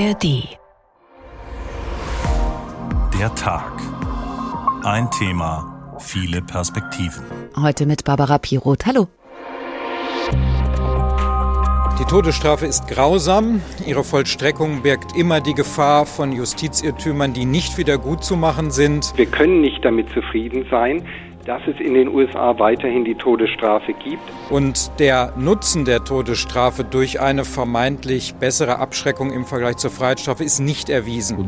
[0.00, 0.56] ARD.
[3.18, 3.72] Der Tag.
[4.82, 7.22] Ein Thema, viele Perspektiven.
[7.60, 8.86] Heute mit Barbara Piroth.
[8.86, 9.08] Hallo.
[11.98, 13.60] Die Todesstrafe ist grausam.
[13.86, 19.12] Ihre Vollstreckung birgt immer die Gefahr von Justizirrtümern, die nicht wieder gut zu machen sind.
[19.16, 21.06] Wir können nicht damit zufrieden sein,
[21.46, 24.22] dass es in den USA weiterhin die Todesstrafe gibt.
[24.50, 30.60] Und der Nutzen der Todesstrafe durch eine vermeintlich bessere Abschreckung im Vergleich zur Freiheitsstrafe ist
[30.60, 31.38] nicht erwiesen.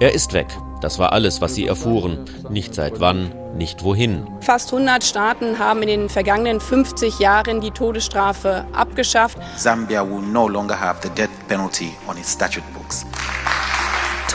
[0.00, 0.46] Er ist weg.
[0.80, 2.24] Das war alles, was sie erfuhren.
[2.50, 4.26] Nicht seit wann, nicht wohin.
[4.40, 9.38] Fast 100 Staaten haben in den vergangenen 50 Jahren die Todesstrafe abgeschafft.
[9.56, 13.06] Zambia will no longer have the death penalty on its statute books.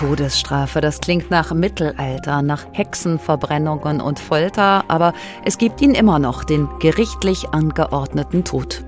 [0.02, 5.14] Todesstrafe, das klingt nach Mittelalter, nach Hexenverbrennungen und Folter, aber
[5.46, 8.84] es gibt ihn immer noch, den gerichtlich angeordneten Tod.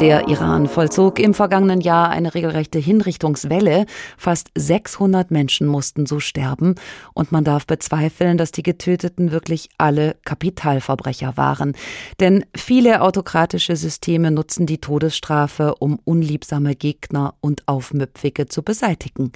[0.00, 3.86] Der Iran vollzog im vergangenen Jahr eine regelrechte Hinrichtungswelle.
[4.18, 6.74] Fast 600 Menschen mussten so sterben.
[7.14, 11.74] Und man darf bezweifeln, dass die Getöteten wirklich alle Kapitalverbrecher waren.
[12.18, 19.30] Denn viele autokratische Systeme nutzen die Todesstrafe, um unliebsame Gegner und Aufmüpfige zu beseitigen.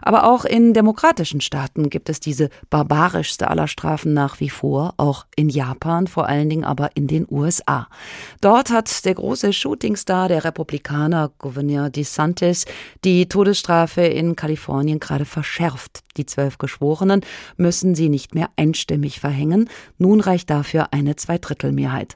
[0.00, 5.26] Aber auch in demokratischen Staaten gibt es diese barbarischste aller Strafen nach wie vor, auch
[5.34, 7.88] in Japan, vor allen Dingen aber in den USA.
[8.40, 12.66] Dort hat der große Shooting Star der Republikaner, Gouverneur DeSantis,
[13.04, 16.04] die Todesstrafe in Kalifornien gerade verschärft.
[16.16, 17.22] Die zwölf Geschworenen
[17.56, 19.68] müssen sie nicht mehr einstimmig verhängen.
[19.98, 22.14] Nun reicht dafür eine Zweidrittelmehrheit.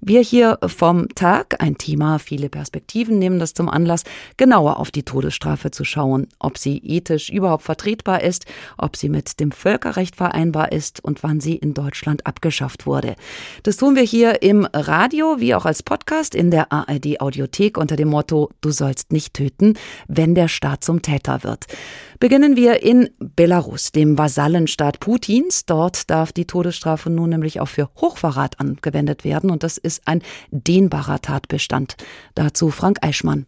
[0.00, 4.02] Wir hier vom Tag, ein Thema, viele Perspektiven, nehmen das zum Anlass,
[4.36, 9.38] genauer auf die Todesstrafe zu schauen, ob sie ethisch überhaupt vertretbar ist, ob sie mit
[9.38, 13.14] dem Völkerrecht vereinbar ist und wann sie in Deutschland abgeschafft wurde.
[13.62, 17.96] Das tun wir hier im Radio wie auch als Podcast in der ARD Audiothek unter
[17.96, 19.74] dem Motto Du sollst nicht töten,
[20.08, 21.66] wenn der Staat zum Täter wird.
[22.20, 25.66] Beginnen wir in Belarus, dem Vasallenstaat Putins.
[25.66, 30.22] Dort darf die Todesstrafe nun nämlich auch für Hochverrat angewendet werden und das ist ein
[30.50, 31.96] dehnbarer Tatbestand.
[32.34, 33.46] Dazu Frank Eichmann.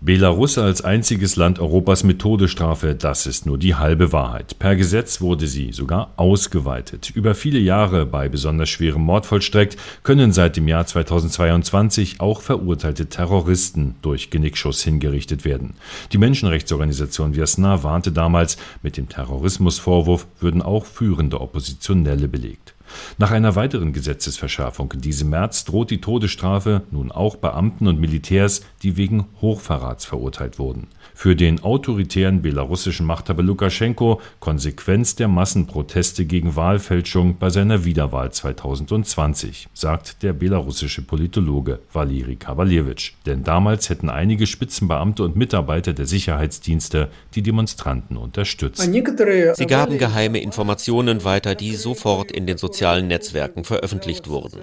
[0.00, 4.58] Belarus als einziges Land Europas mit Todesstrafe, das ist nur die halbe Wahrheit.
[4.58, 7.10] Per Gesetz wurde sie sogar ausgeweitet.
[7.14, 13.06] Über viele Jahre bei besonders schwerem Mord vollstreckt, können seit dem Jahr 2022 auch verurteilte
[13.06, 15.74] Terroristen durch Genickschuss hingerichtet werden.
[16.12, 22.75] Die Menschenrechtsorganisation Viasna warnte damals, mit dem Terrorismusvorwurf würden auch führende Oppositionelle belegt.
[23.18, 28.62] Nach einer weiteren Gesetzesverschärfung in diesem März droht die Todesstrafe nun auch Beamten und Militärs,
[28.82, 30.88] die wegen Hochverrats verurteilt wurden.
[31.14, 39.68] Für den autoritären belarussischen Machthaber Lukaschenko Konsequenz der Massenproteste gegen Wahlfälschung bei seiner Wiederwahl 2020,
[39.72, 43.12] sagt der belarussische Politologe Valeri Kavalewitsch.
[43.24, 48.82] Denn damals hätten einige Spitzenbeamte und Mitarbeiter der Sicherheitsdienste die Demonstranten unterstützt.
[48.82, 54.60] Sie gaben geheime Informationen weiter, die sofort in den sozialen Netzwerken veröffentlicht wurden.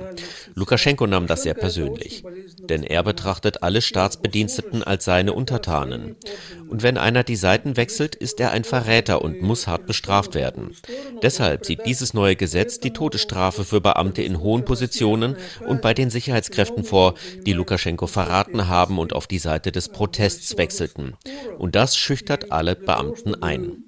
[0.56, 2.24] Lukaschenko nahm das sehr persönlich,
[2.60, 6.16] denn er betrachtet alle Staatsbediensteten als seine Untertanen.
[6.70, 10.76] Und wenn einer die Seiten wechselt, ist er ein Verräter und muss hart bestraft werden.
[11.22, 15.36] Deshalb sieht dieses neue Gesetz die Todesstrafe für Beamte in hohen Positionen
[15.68, 20.58] und bei den Sicherheitskräften vor, die Lukaschenko verraten haben und auf die Seite des Protests
[20.58, 21.16] wechselten.
[21.58, 23.84] Und das schüchtert alle Beamten ein.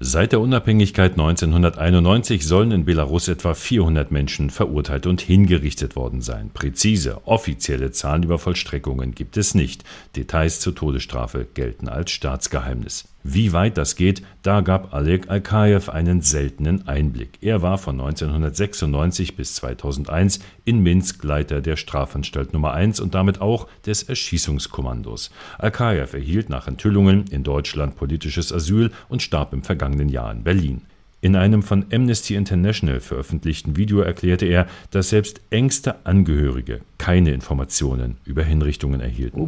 [0.00, 6.50] Seit der Unabhängigkeit 1991 sollen in Belarus etwa 400 Menschen verurteilt und hingerichtet worden sein.
[6.52, 9.84] Präzise, offizielle Zahlen über Vollstreckungen gibt es nicht.
[10.16, 13.04] Details zur Todesstrafe gelten als Staatsgeheimnis.
[13.22, 17.38] Wie weit das geht, da gab Alek Alkayev einen seltenen Einblick.
[17.42, 23.42] Er war von 1996 bis 2001 in Minsk Leiter der Strafanstalt Nummer 1 und damit
[23.42, 25.30] auch des Erschießungskommandos.
[25.58, 30.86] Alkayev erhielt nach Enthüllungen in Deutschland politisches Asyl und starb im vergangenen Jahr in Berlin.
[31.22, 38.16] In einem von Amnesty International veröffentlichten Video erklärte er, dass selbst engste Angehörige keine Informationen
[38.24, 39.38] über Hinrichtungen erhielten.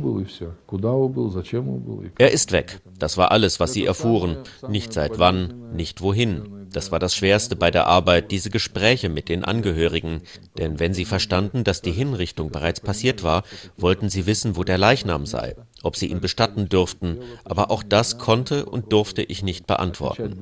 [2.19, 2.81] Er ist weg.
[2.99, 4.37] Das war alles, was sie erfuhren.
[4.69, 6.43] Nicht seit wann, nicht wohin.
[6.73, 10.23] Das war das Schwerste bei der Arbeit, diese Gespräche mit den Angehörigen.
[10.59, 13.45] Denn wenn sie verstanden, dass die Hinrichtung bereits passiert war,
[13.77, 17.19] wollten sie wissen, wo der Leichnam sei, ob sie ihn bestatten dürften.
[17.45, 20.37] Aber auch das konnte und durfte ich nicht beantworten.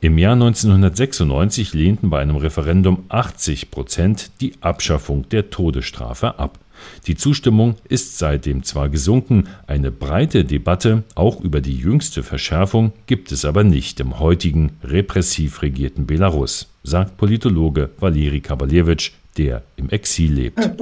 [0.00, 6.58] Im Jahr 1996 lehnten bei einem Referendum 80 Prozent die Abschaffung der Todesstrafe ab.
[7.06, 13.32] Die Zustimmung ist seitdem zwar gesunken, eine breite Debatte auch über die jüngste Verschärfung gibt
[13.32, 20.32] es aber nicht im heutigen repressiv regierten Belarus, sagt Politologe Valeri Kabalewitsch, der im Exil
[20.32, 20.58] lebt.
[20.58, 20.76] Das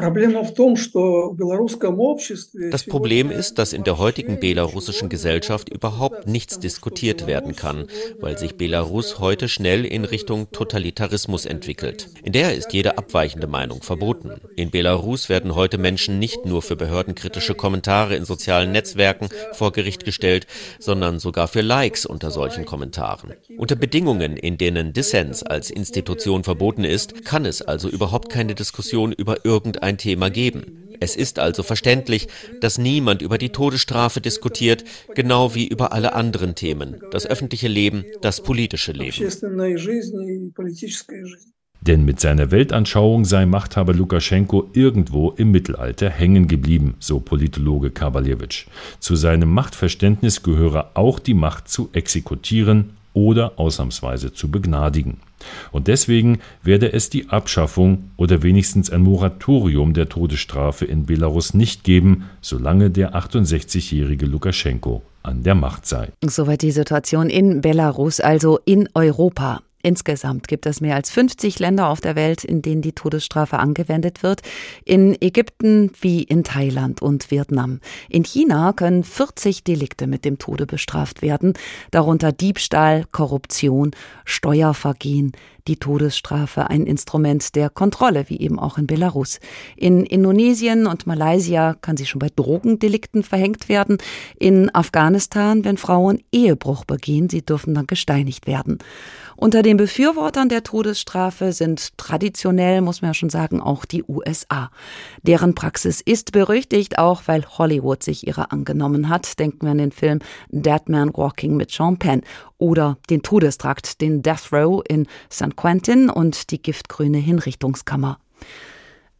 [2.86, 7.86] Problem ist, dass in der heutigen belarussischen Gesellschaft überhaupt nichts diskutiert werden kann,
[8.20, 12.08] weil sich Belarus heute schnell in Richtung Totalitarismus entwickelt.
[12.22, 14.32] In der ist jede abweichende Meinung verboten.
[14.56, 20.04] In Belarus werden heute Menschen nicht nur für behördenkritische Kommentare in sozialen Netzwerken vor Gericht
[20.04, 20.46] gestellt,
[20.78, 23.34] sondern sogar für Likes unter solchen Kommentaren.
[23.56, 29.12] Unter Bedingungen, in denen Dissens als Institution verboten ist, kann es also überhaupt keine Diskussion
[29.12, 30.88] über irgendein Thema geben.
[31.00, 32.28] Es ist also verständlich,
[32.60, 38.04] dass niemand über die Todesstrafe diskutiert, genau wie über alle anderen Themen, das öffentliche Leben,
[38.20, 39.28] das politische Leben.
[41.80, 48.66] Denn mit seiner Weltanschauung sei Machthaber Lukaschenko irgendwo im Mittelalter hängen geblieben, so Politologe Kabalewitsch.
[48.98, 55.18] Zu seinem Machtverständnis gehöre auch die Macht zu exekutieren oder ausnahmsweise zu begnadigen.
[55.70, 61.84] Und deswegen werde es die Abschaffung oder wenigstens ein Moratorium der Todesstrafe in Belarus nicht
[61.84, 66.08] geben, solange der 68-jährige Lukaschenko an der Macht sei.
[66.24, 69.60] Soweit die Situation in Belarus, also in Europa.
[69.82, 74.24] Insgesamt gibt es mehr als 50 Länder auf der Welt, in denen die Todesstrafe angewendet
[74.24, 74.42] wird.
[74.84, 77.80] In Ägypten wie in Thailand und Vietnam.
[78.08, 81.54] In China können 40 Delikte mit dem Tode bestraft werden,
[81.92, 83.92] darunter Diebstahl, Korruption,
[84.24, 85.32] Steuervergehen,
[85.68, 89.38] die Todesstrafe ein Instrument der Kontrolle, wie eben auch in Belarus.
[89.76, 93.98] In Indonesien und Malaysia kann sie schon bei Drogendelikten verhängt werden.
[94.38, 98.78] In Afghanistan, wenn Frauen Ehebruch begehen, sie dürfen dann gesteinigt werden.
[99.40, 104.72] Unter den Befürwortern der Todesstrafe sind traditionell, muss man ja schon sagen, auch die USA.
[105.22, 109.38] Deren Praxis ist berüchtigt, auch weil Hollywood sich ihrer angenommen hat.
[109.38, 110.18] Denken wir an den Film
[110.48, 112.22] Dead Man Walking mit Sean Penn
[112.58, 115.54] oder den Todestrakt, den Death Row in St.
[115.54, 118.18] Quentin und die giftgrüne Hinrichtungskammer.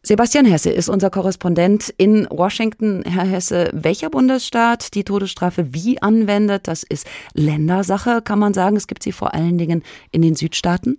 [0.01, 3.03] Sebastian Hesse ist unser Korrespondent in Washington.
[3.03, 8.77] Herr Hesse, welcher Bundesstaat die Todesstrafe wie anwendet, das ist Ländersache, kann man sagen.
[8.77, 10.97] Es gibt sie vor allen Dingen in den Südstaaten.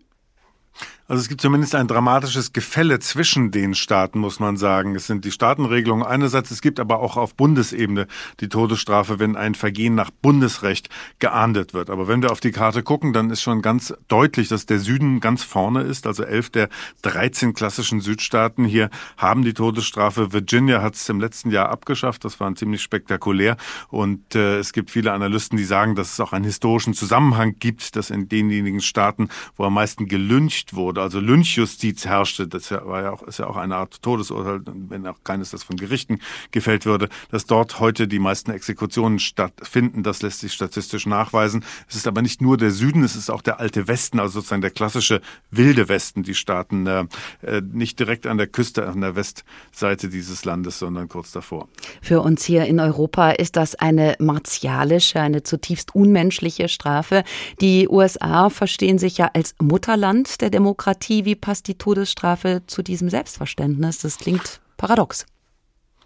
[1.11, 4.95] Also es gibt zumindest ein dramatisches Gefälle zwischen den Staaten, muss man sagen.
[4.95, 8.07] Es sind die Staatenregelungen einerseits, es gibt aber auch auf Bundesebene
[8.39, 11.91] die Todesstrafe, wenn ein Vergehen nach Bundesrecht geahndet wird.
[11.91, 15.19] Aber wenn wir auf die Karte gucken, dann ist schon ganz deutlich, dass der Süden
[15.19, 16.07] ganz vorne ist.
[16.07, 16.69] Also elf der
[17.03, 20.33] 13 klassischen Südstaaten hier haben die Todesstrafe.
[20.33, 22.25] Virginia hat es im letzten Jahr abgeschafft.
[22.25, 23.57] Das war ziemlich spektakulär.
[23.89, 27.97] Und äh, es gibt viele Analysten, die sagen, dass es auch einen historischen Zusammenhang gibt,
[27.97, 33.11] dass in denjenigen Staaten, wo am meisten gelüncht wurde, also Lynchjustiz herrschte, das war ja
[33.11, 36.21] auch, ist ja auch eine Art Todesurteil, wenn auch keines das von Gerichten
[36.51, 40.03] gefällt würde, dass dort heute die meisten Exekutionen stattfinden.
[40.03, 41.65] Das lässt sich statistisch nachweisen.
[41.89, 44.63] Es ist aber nicht nur der Süden, es ist auch der alte Westen, also sozusagen
[44.63, 45.21] der klassische
[45.51, 46.23] wilde Westen.
[46.23, 47.05] Die Staaten äh,
[47.43, 51.69] äh nicht direkt an der Küste, an der Westseite dieses Landes, sondern kurz davor.
[52.03, 57.25] Für uns hier in Europa ist das eine martialische, eine zutiefst unmenschliche Strafe.
[57.61, 60.90] Die USA verstehen sich ja als Mutterland der Demokratie.
[60.91, 63.99] Demokratie, wie passt die Todesstrafe zu diesem Selbstverständnis?
[63.99, 65.25] Das klingt paradox.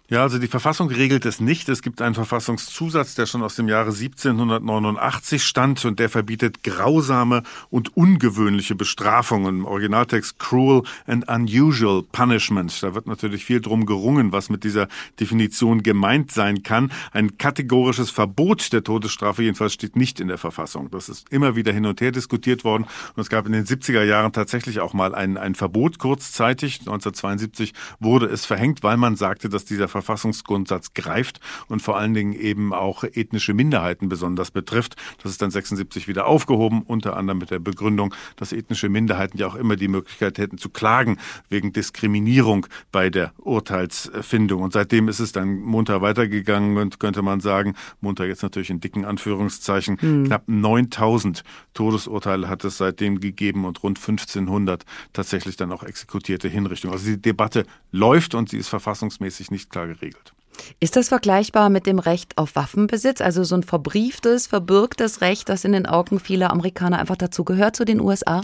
[0.07, 1.67] Ja, also die Verfassung regelt es nicht.
[1.67, 7.41] Es gibt einen Verfassungszusatz, der schon aus dem Jahre 1789 stand und der verbietet grausame
[7.71, 9.61] und ungewöhnliche Bestrafungen.
[9.61, 12.83] Im Originaltext Cruel and Unusual Punishment.
[12.83, 16.91] Da wird natürlich viel drum gerungen, was mit dieser Definition gemeint sein kann.
[17.11, 20.91] Ein kategorisches Verbot der Todesstrafe jedenfalls steht nicht in der Verfassung.
[20.91, 22.85] Das ist immer wieder hin und her diskutiert worden
[23.15, 26.81] und es gab in den 70er Jahren tatsächlich auch mal ein, ein Verbot kurzzeitig.
[26.81, 32.33] 1972 wurde es verhängt, weil man sagte, dass dieser Verfassungsgrundsatz greift und vor allen Dingen
[32.33, 34.95] eben auch ethnische Minderheiten besonders betrifft.
[35.23, 39.47] Das ist dann 76 wieder aufgehoben, unter anderem mit der Begründung, dass ethnische Minderheiten ja
[39.47, 41.17] auch immer die Möglichkeit hätten zu klagen
[41.49, 44.61] wegen Diskriminierung bei der Urteilsfindung.
[44.61, 48.81] Und seitdem ist es dann munter weitergegangen und könnte man sagen, munter jetzt natürlich in
[48.81, 50.25] dicken Anführungszeichen, mhm.
[50.25, 54.83] knapp 9000 Todesurteile hat es seitdem gegeben und rund 1500
[55.13, 56.93] tatsächlich dann auch exekutierte Hinrichtungen.
[56.93, 60.33] Also die Debatte läuft und sie ist verfassungsmäßig nicht klar geregelt.
[60.79, 65.65] Ist das vergleichbar mit dem Recht auf Waffenbesitz, also so ein verbrieftes, verbürgtes Recht, das
[65.65, 68.41] in den Augen vieler Amerikaner einfach dazu gehört zu den USA?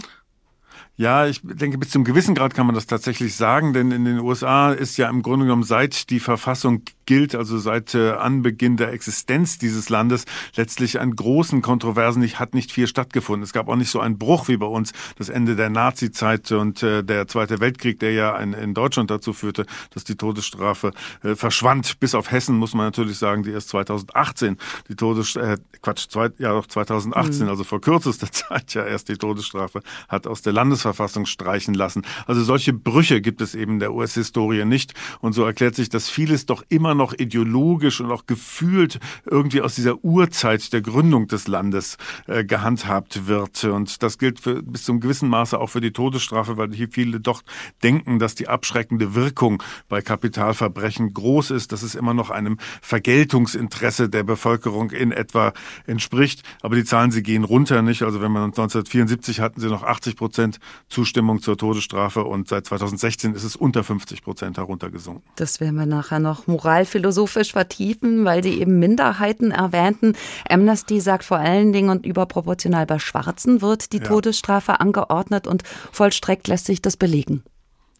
[1.02, 4.20] Ja, ich denke, bis zum gewissen Grad kann man das tatsächlich sagen, denn in den
[4.20, 8.92] USA ist ja im Grunde genommen seit die Verfassung gilt, also seit äh, Anbeginn der
[8.92, 13.42] Existenz dieses Landes, letztlich an großen Kontroversen nicht, hat nicht viel stattgefunden.
[13.42, 16.84] Es gab auch nicht so einen Bruch wie bei uns, das Ende der Nazi-Zeit und
[16.84, 20.92] äh, der Zweite Weltkrieg, der ja in, in Deutschland dazu führte, dass die Todesstrafe
[21.24, 21.98] äh, verschwand.
[21.98, 24.56] Bis auf Hessen muss man natürlich sagen, die erst 2018
[24.88, 27.48] die Todesstrafe, äh, Quatsch, zwei, ja doch 2018, mhm.
[27.48, 32.02] also vor kürzester Zeit ja erst die Todesstrafe hat aus der Landesverfassung Verfassung streichen lassen.
[32.26, 34.92] Also solche Brüche gibt es eben der US-Historie nicht.
[35.20, 39.74] Und so erklärt sich, dass vieles doch immer noch ideologisch und auch gefühlt irgendwie aus
[39.74, 41.96] dieser Urzeit der Gründung des Landes
[42.26, 43.64] äh, gehandhabt wird.
[43.64, 47.20] Und das gilt für, bis zum gewissen Maße auch für die Todesstrafe, weil hier viele
[47.20, 47.42] doch
[47.82, 54.10] denken, dass die abschreckende Wirkung bei Kapitalverbrechen groß ist, dass es immer noch einem Vergeltungsinteresse
[54.10, 55.54] der Bevölkerung in etwa
[55.86, 56.42] entspricht.
[56.60, 58.02] Aber die Zahlen, sie gehen runter nicht.
[58.02, 60.58] Also wenn man 1974 hatten sie noch 80 Prozent
[60.88, 65.22] Zustimmung zur Todesstrafe und seit 2016 ist es unter 50 Prozent heruntergesunken.
[65.36, 70.14] Das werden wir nachher noch moralphilosophisch vertiefen, weil Sie eben Minderheiten erwähnten.
[70.48, 74.04] Amnesty sagt vor allen Dingen und überproportional bei Schwarzen wird die ja.
[74.04, 75.62] Todesstrafe angeordnet und
[75.92, 77.42] vollstreckt lässt sich das belegen.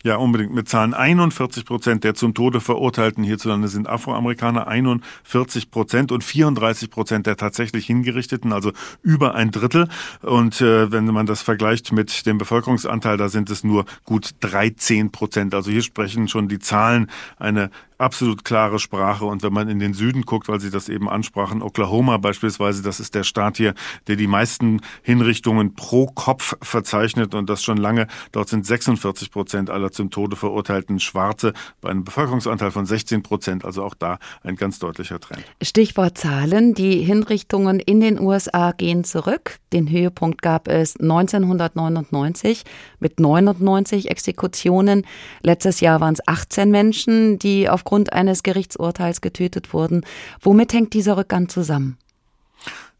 [0.04, 0.94] Ja, unbedingt mit Zahlen.
[0.94, 7.37] 41 Prozent der zum Tode Verurteilten hierzulande sind Afroamerikaner, 41 Prozent und 34 Prozent der
[7.37, 9.88] tatsächlich Hingerichteten, also über ein Drittel.
[10.23, 15.12] Und äh, wenn man das vergleicht mit dem Bevölkerungsanteil, da sind es nur gut 13
[15.12, 15.54] Prozent.
[15.54, 17.71] Also hier sprechen schon die Zahlen eine
[18.02, 19.25] absolut klare Sprache.
[19.25, 23.00] Und wenn man in den Süden guckt, weil Sie das eben ansprachen, Oklahoma beispielsweise, das
[23.00, 23.75] ist der Staat hier,
[24.09, 28.09] der die meisten Hinrichtungen pro Kopf verzeichnet und das schon lange.
[28.32, 33.64] Dort sind 46 Prozent aller zum Tode verurteilten Schwarze bei einem Bevölkerungsanteil von 16 Prozent.
[33.64, 35.44] Also auch da ein ganz deutlicher Trend.
[35.62, 36.75] Stichwort Zahlen.
[36.75, 39.59] Die Hinrichtungen in den USA gehen zurück.
[39.73, 42.64] Den Höhepunkt gab es 1999
[42.99, 45.06] mit 99 Exekutionen.
[45.42, 50.00] Letztes Jahr waren es 18 Menschen, die aufgrund aufgrund eines Gerichtsurteils getötet wurden.
[50.40, 51.99] Womit hängt dieser Rückgang zusammen?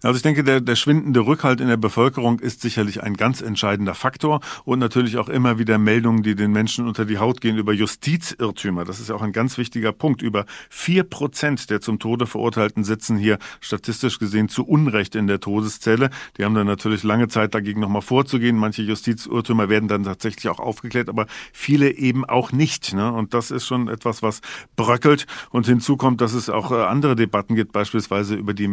[0.03, 3.95] Also ich denke, der, der schwindende Rückhalt in der Bevölkerung ist sicherlich ein ganz entscheidender
[3.95, 7.73] Faktor und natürlich auch immer wieder Meldungen, die den Menschen unter die Haut gehen über
[7.73, 8.85] Justizirrtümer.
[8.85, 10.21] Das ist ja auch ein ganz wichtiger Punkt.
[10.23, 15.39] Über vier Prozent der zum Tode Verurteilten sitzen hier statistisch gesehen zu Unrecht in der
[15.39, 16.11] Todeszelle.
[16.37, 18.57] Die haben dann natürlich lange Zeit dagegen nochmal vorzugehen.
[18.57, 22.93] Manche Justizirrtümer werden dann tatsächlich auch aufgeklärt, aber viele eben auch nicht.
[22.93, 23.13] Ne?
[23.13, 24.41] Und das ist schon etwas, was
[24.75, 25.27] bröckelt.
[25.51, 28.69] Und hinzu kommt, dass es auch äh, andere Debatten gibt, beispielsweise über die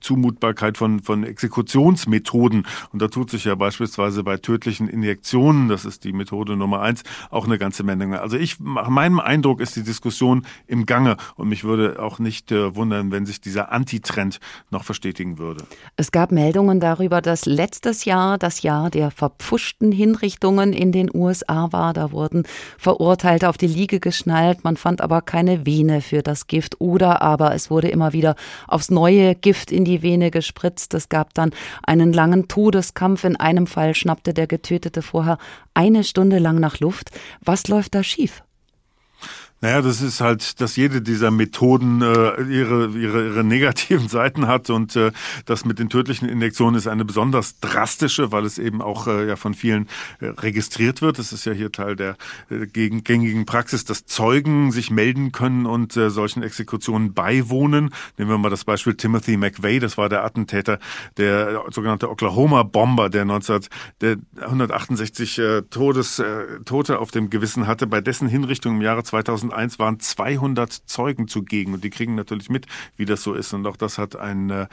[0.00, 2.66] Zumutbarkeit Verfügbarkeit von, von Exekutionsmethoden.
[2.92, 7.02] Und da tut sich ja beispielsweise bei tödlichen Injektionen, das ist die Methode Nummer eins,
[7.30, 8.20] auch eine ganze Menge.
[8.20, 12.50] Also ich, nach meinem Eindruck ist die Diskussion im Gange und mich würde auch nicht
[12.50, 15.64] äh, wundern, wenn sich dieser Antitrend noch verstetigen würde.
[15.96, 21.72] Es gab Meldungen darüber, dass letztes Jahr das Jahr der verpfuschten Hinrichtungen in den USA
[21.72, 21.92] war.
[21.92, 22.44] Da wurden
[22.78, 24.64] Verurteilte auf die Liege geschnallt.
[24.64, 28.34] Man fand aber keine Vene für das Gift oder aber es wurde immer wieder
[28.66, 30.94] aufs neue Gift in die Vene geschnallt gespritzt.
[30.94, 31.50] Es gab dann
[31.82, 33.24] einen langen Todeskampf.
[33.24, 35.38] In einem Fall schnappte der Getötete vorher
[35.74, 37.10] eine Stunde lang nach Luft.
[37.44, 38.42] Was läuft da schief?
[39.60, 44.70] Naja, das ist halt, dass jede dieser Methoden äh, ihre, ihre, ihre negativen Seiten hat
[44.70, 45.10] und äh,
[45.46, 49.34] das mit den tödlichen Injektionen ist eine besonders drastische, weil es eben auch äh, ja
[49.34, 49.88] von vielen
[50.20, 51.18] äh, registriert wird.
[51.18, 52.16] Das ist ja hier Teil der
[52.50, 57.90] äh, gängigen Praxis, dass Zeugen sich melden können und äh, solchen Exekutionen beiwohnen.
[58.16, 60.78] Nehmen wir mal das Beispiel Timothy McVeigh, das war der Attentäter,
[61.16, 63.60] der sogenannte Oklahoma-Bomber, der 19,
[64.00, 69.02] der 168 äh, Todes, äh, Tote auf dem Gewissen hatte, bei dessen Hinrichtung im Jahre
[69.02, 73.52] 2000 2001 waren 200 Zeugen zugegen und die kriegen natürlich mit, wie das so ist.
[73.52, 74.66] Und auch das hat einen äh,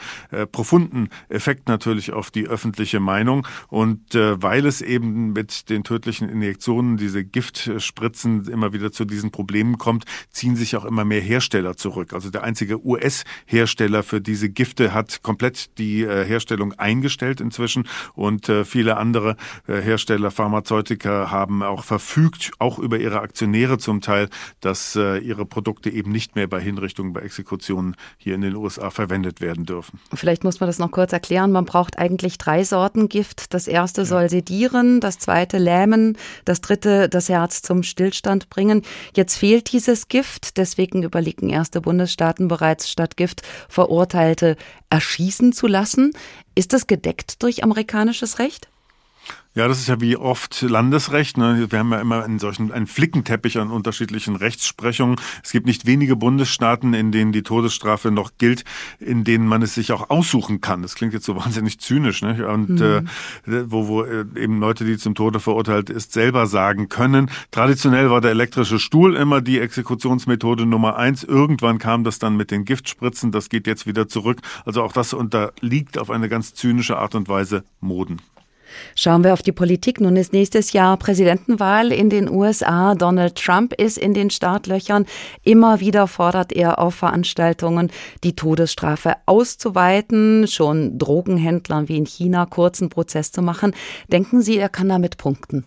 [0.51, 3.48] profunden Effekt natürlich auf die öffentliche Meinung.
[3.70, 9.32] Und äh, weil es eben mit den tödlichen Injektionen, diese Giftspritzen immer wieder zu diesen
[9.32, 12.13] Problemen kommt, ziehen sich auch immer mehr Hersteller zurück.
[12.13, 18.50] Also der einzige US-Hersteller für diese Gifte hat komplett die äh, Herstellung eingestellt inzwischen und
[18.50, 24.29] äh, viele andere äh, Hersteller, Pharmazeutika haben auch verfügt, auch über ihre Aktionäre zum Teil,
[24.65, 28.89] dass äh, ihre Produkte eben nicht mehr bei Hinrichtungen, bei Exekutionen hier in den USA
[28.89, 30.00] verwendet werden dürfen.
[30.12, 31.51] Vielleicht muss man das noch kurz erklären.
[31.51, 33.53] Man braucht eigentlich drei Sorten Gift.
[33.53, 34.05] Das erste ja.
[34.05, 38.81] soll sedieren, das zweite lähmen, das dritte das Herz zum Stillstand bringen.
[39.15, 44.57] Jetzt fehlt dieses Gift, deswegen überlegen erste Bundesstaaten bereits statt Gift Verurteilte
[44.89, 46.12] erschießen zu lassen.
[46.55, 48.67] Ist das gedeckt durch amerikanisches Recht?
[49.55, 51.38] Ja, das ist ja wie oft Landesrecht.
[51.38, 51.67] Ne?
[51.70, 55.15] Wir haben ja immer einen solchen einen Flickenteppich an unterschiedlichen Rechtsprechungen.
[55.46, 58.65] Es gibt nicht wenige Bundesstaaten, in denen die Todesstrafe noch gilt,
[59.00, 60.82] in denen man es sich auch aussuchen kann.
[60.82, 62.46] Das klingt jetzt so wahnsinnig zynisch, ne?
[62.50, 63.08] Und mhm.
[63.48, 67.32] äh, wo, wo äh, eben Leute, die zum Tode verurteilt ist, selber sagen können.
[67.51, 71.24] Traditionell war der elektrische Stuhl immer die Exekutionsmethode Nummer eins.
[71.24, 73.32] Irgendwann kam das dann mit den Giftspritzen.
[73.32, 74.41] Das geht jetzt wieder zurück.
[74.65, 78.20] Also auch das unterliegt auf eine ganz zynische Art und Weise Moden.
[78.96, 80.01] Schauen wir auf die Politik.
[80.01, 82.96] Nun ist nächstes Jahr Präsidentenwahl in den USA.
[82.96, 85.05] Donald Trump ist in den Startlöchern.
[85.44, 87.91] Immer wieder fordert er auf Veranstaltungen,
[88.24, 93.74] die Todesstrafe auszuweiten, schon Drogenhändlern wie in China kurzen Prozess zu machen.
[94.12, 95.65] Denken Sie, er kann damit punkten?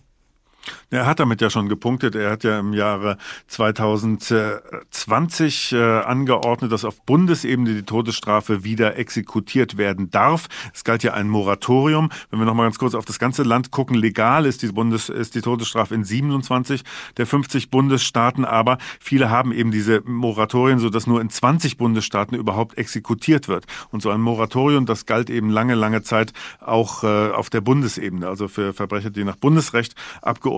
[0.91, 2.15] Er hat damit ja schon gepunktet.
[2.15, 9.77] Er hat ja im Jahre 2020 äh, angeordnet, dass auf Bundesebene die Todesstrafe wieder exekutiert
[9.77, 10.47] werden darf.
[10.73, 12.09] Es galt ja ein Moratorium.
[12.29, 15.09] Wenn wir noch mal ganz kurz auf das ganze Land gucken, legal ist die, Bundes,
[15.09, 16.83] ist die Todesstrafe in 27
[17.17, 22.77] der 50 Bundesstaaten, aber viele haben eben diese Moratorien, sodass nur in 20 Bundesstaaten überhaupt
[22.77, 23.65] exekutiert wird.
[23.91, 28.27] Und so ein Moratorium, das galt eben lange, lange Zeit auch äh, auf der Bundesebene,
[28.27, 29.93] also für Verbrecher, die nach Bundesrecht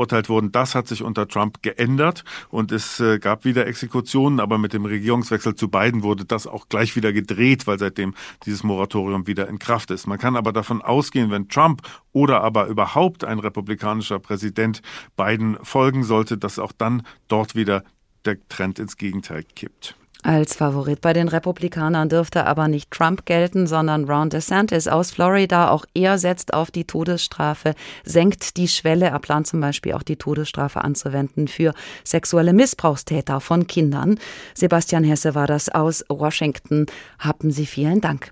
[0.01, 0.51] abgeurteilt wurden.
[0.51, 4.85] Das hat sich unter Trump geändert und es äh, gab wieder Exekutionen, aber mit dem
[4.85, 8.15] Regierungswechsel zu Biden wurde das auch gleich wieder gedreht, weil seitdem
[8.45, 10.07] dieses Moratorium wieder in Kraft ist.
[10.07, 14.81] Man kann aber davon ausgehen, wenn Trump oder aber überhaupt ein republikanischer Präsident
[15.15, 17.83] Biden folgen sollte, dass auch dann dort wieder
[18.25, 19.95] der Trend ins Gegenteil kippt.
[20.23, 25.71] Als Favorit bei den Republikanern dürfte aber nicht Trump gelten, sondern Ron DeSantis aus Florida.
[25.71, 27.73] Auch er setzt auf die Todesstrafe,
[28.03, 29.07] senkt die Schwelle.
[29.07, 31.73] Er plant zum Beispiel auch die Todesstrafe anzuwenden für
[32.03, 34.19] sexuelle Missbrauchstäter von Kindern.
[34.53, 36.85] Sebastian Hesse war das aus Washington.
[37.17, 38.31] Haben Sie vielen Dank.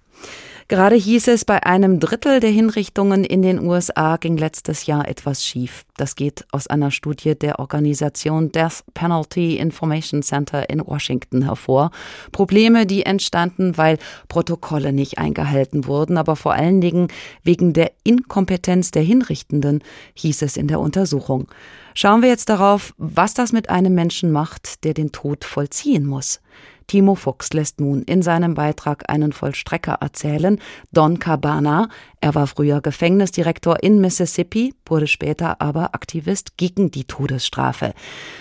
[0.69, 5.43] Gerade hieß es, bei einem Drittel der Hinrichtungen in den USA ging letztes Jahr etwas
[5.43, 5.83] schief.
[5.97, 11.89] Das geht aus einer Studie der Organisation Death Penalty Information Center in Washington hervor.
[12.31, 13.97] Probleme, die entstanden, weil
[14.27, 17.07] Protokolle nicht eingehalten wurden, aber vor allen Dingen
[17.41, 19.83] wegen der Inkompetenz der Hinrichtenden,
[20.13, 21.47] hieß es in der Untersuchung.
[21.95, 26.41] Schauen wir jetzt darauf, was das mit einem Menschen macht, der den Tod vollziehen muss.
[26.89, 30.59] Timo Fuchs lässt nun in seinem Beitrag einen Vollstrecker erzählen,
[30.91, 31.87] Don Cabana.
[32.19, 37.93] Er war früher Gefängnisdirektor in Mississippi, wurde später aber Aktivist gegen die Todesstrafe.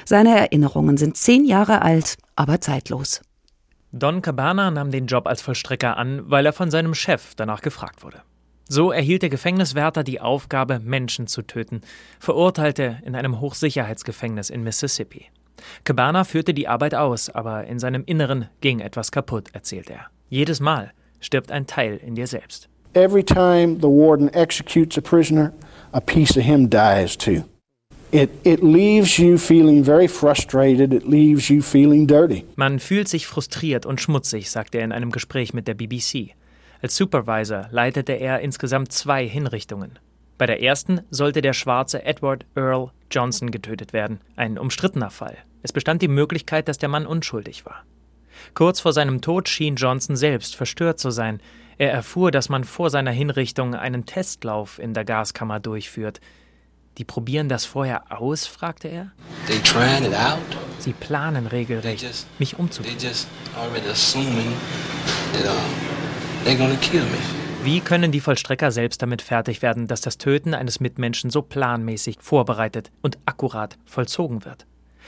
[0.05, 3.21] Seine Erinnerungen sind zehn Jahre alt, aber zeitlos.
[3.93, 8.03] Don Cabana nahm den Job als Vollstrecker an, weil er von seinem Chef danach gefragt
[8.03, 8.23] wurde.
[8.67, 11.83] So erhielt der Gefängniswärter die Aufgabe, Menschen zu töten,
[12.19, 15.27] Verurteilte in einem Hochsicherheitsgefängnis in Mississippi.
[15.85, 20.07] Cabana führte die Arbeit aus, aber in seinem Inneren ging etwas kaputt, erzählt er.
[20.29, 22.69] Jedes Mal stirbt ein Teil in dir selbst.
[22.95, 25.53] Every time the warden executes a prisoner,
[25.93, 27.45] a piece of him dies too.
[28.11, 32.45] It, it leaves you feeling very frustrated, it leaves you feeling dirty.
[32.57, 36.31] Man fühlt sich frustriert und schmutzig, sagt er in einem Gespräch mit der BBC.
[36.81, 39.99] Als Supervisor leitete er insgesamt zwei Hinrichtungen.
[40.39, 45.37] Bei der ersten sollte der schwarze Edward Earl Johnson getötet werden, ein umstrittener Fall.
[45.63, 47.85] Es bestand die Möglichkeit, dass der Mann unschuldig war.
[48.55, 51.41] Kurz vor seinem Tod schien Johnson selbst verstört zu sein.
[51.77, 56.21] Er erfuhr, dass man vor seiner Hinrichtung einen Testlauf in der Gaskammer durchführt.
[56.99, 58.47] Die probieren das vorher aus?
[58.47, 59.13] fragte er.
[60.79, 62.99] Sie planen regelrecht, just, mich umzubringen.
[67.63, 72.19] Wie können die Vollstrecker selbst damit fertig werden, dass das Töten eines Mitmenschen so planmäßig
[72.21, 74.67] vorbereitet und akkurat vollzogen wird?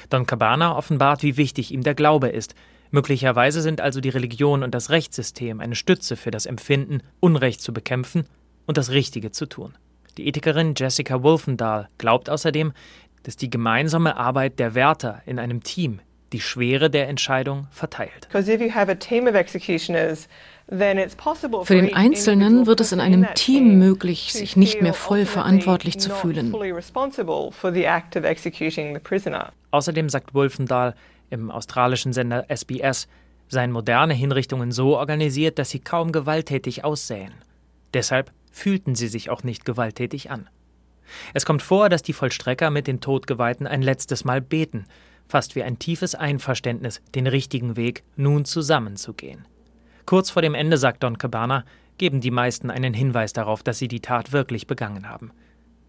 [0.08, 2.54] Don Cabana offenbart, wie wichtig ihm der Glaube ist.
[2.90, 7.72] Möglicherweise sind also die Religion und das Rechtssystem eine Stütze für das Empfinden, Unrecht zu
[7.72, 8.24] bekämpfen
[8.66, 9.74] und das Richtige zu tun.
[10.16, 12.72] Die Ethikerin Jessica Wolfendahl glaubt außerdem,
[13.22, 16.00] dass die gemeinsame Arbeit der Wärter in einem Team
[16.32, 18.28] die Schwere der Entscheidung verteilt.
[20.70, 26.11] Für den Einzelnen wird es in einem Team möglich, sich nicht mehr voll verantwortlich zu
[26.11, 26.54] fühlen.
[29.72, 30.94] Außerdem sagt Wolfendahl
[31.28, 33.09] im australischen Sender SBS,
[33.48, 37.35] seien moderne Hinrichtungen so organisiert, dass sie kaum gewalttätig aussähen.
[37.92, 40.48] Deshalb fühlten sie sich auch nicht gewalttätig an.
[41.35, 44.87] Es kommt vor, dass die Vollstrecker mit den Todgeweihten ein letztes Mal beten,
[45.26, 49.46] fast wie ein tiefes Einverständnis, den richtigen Weg nun zusammenzugehen.
[50.10, 51.62] Kurz vor dem Ende, sagt Don Cabana,
[51.96, 55.30] geben die meisten einen Hinweis darauf, dass sie die Tat wirklich begangen haben.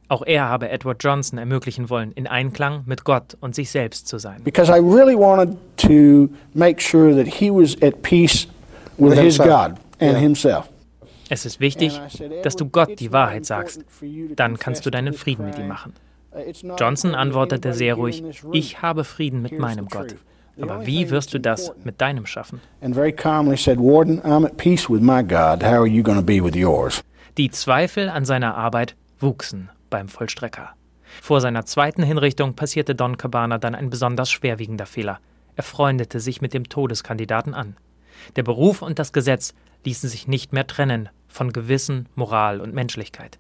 [0.10, 4.19] Auch er habe Edward Johnson ermöglichen wollen, in Einklang mit Gott und sich selbst zu
[4.19, 4.43] sein.
[4.43, 8.47] Because I really wanted to make sure that he was at peace
[8.99, 10.69] with his God and himself.
[11.29, 11.99] Es ist wichtig,
[12.43, 13.84] dass du Gott die Wahrheit sagst.
[14.36, 15.93] Dann kannst du deinen Frieden mit ihm machen.
[16.77, 20.15] Johnson antwortete sehr ruhig, ich habe Frieden mit meinem Gott.
[20.62, 22.62] Aber wie wirst du das mit deinem schaffen?
[27.38, 30.71] Die Zweifel an seiner Arbeit wuchsen beim Vollstrecker.
[31.21, 35.19] Vor seiner zweiten Hinrichtung passierte Don Cabana dann ein besonders schwerwiegender Fehler.
[35.56, 37.76] Er freundete sich mit dem Todeskandidaten an.
[38.36, 39.54] Der Beruf und das Gesetz
[39.86, 43.39] ließen sich nicht mehr trennen von Gewissen, Moral und Menschlichkeit.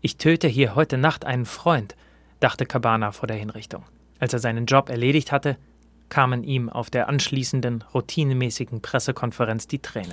[0.00, 1.96] Ich töte hier heute Nacht einen Freund,
[2.40, 3.84] dachte Cabana vor der Hinrichtung.
[4.20, 5.56] Als er seinen Job erledigt hatte,
[6.08, 10.12] kamen ihm auf der anschließenden routinemäßigen Pressekonferenz die Tränen.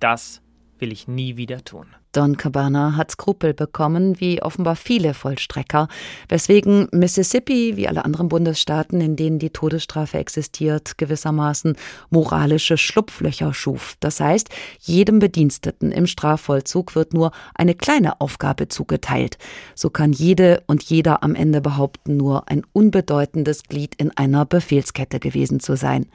[0.00, 0.40] Das
[0.78, 1.86] will ich nie wieder tun.
[2.12, 5.88] Don Cabana hat Skrupel bekommen, wie offenbar viele Vollstrecker,
[6.28, 11.76] weswegen Mississippi, wie alle anderen Bundesstaaten, in denen die Todesstrafe existiert, gewissermaßen
[12.10, 13.96] moralische Schlupflöcher schuf.
[14.00, 19.38] Das heißt, jedem Bediensteten im Strafvollzug wird nur eine kleine Aufgabe zugeteilt.
[19.74, 25.18] So kann jede und jeder am Ende behaupten, nur ein unbedeutendes Glied in einer Befehlskette
[25.18, 26.06] gewesen zu sein.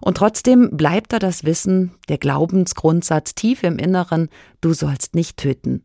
[0.00, 4.28] Und trotzdem bleibt da das Wissen, der Glaubensgrundsatz tief im Inneren,
[4.60, 5.82] du sollst nicht töten.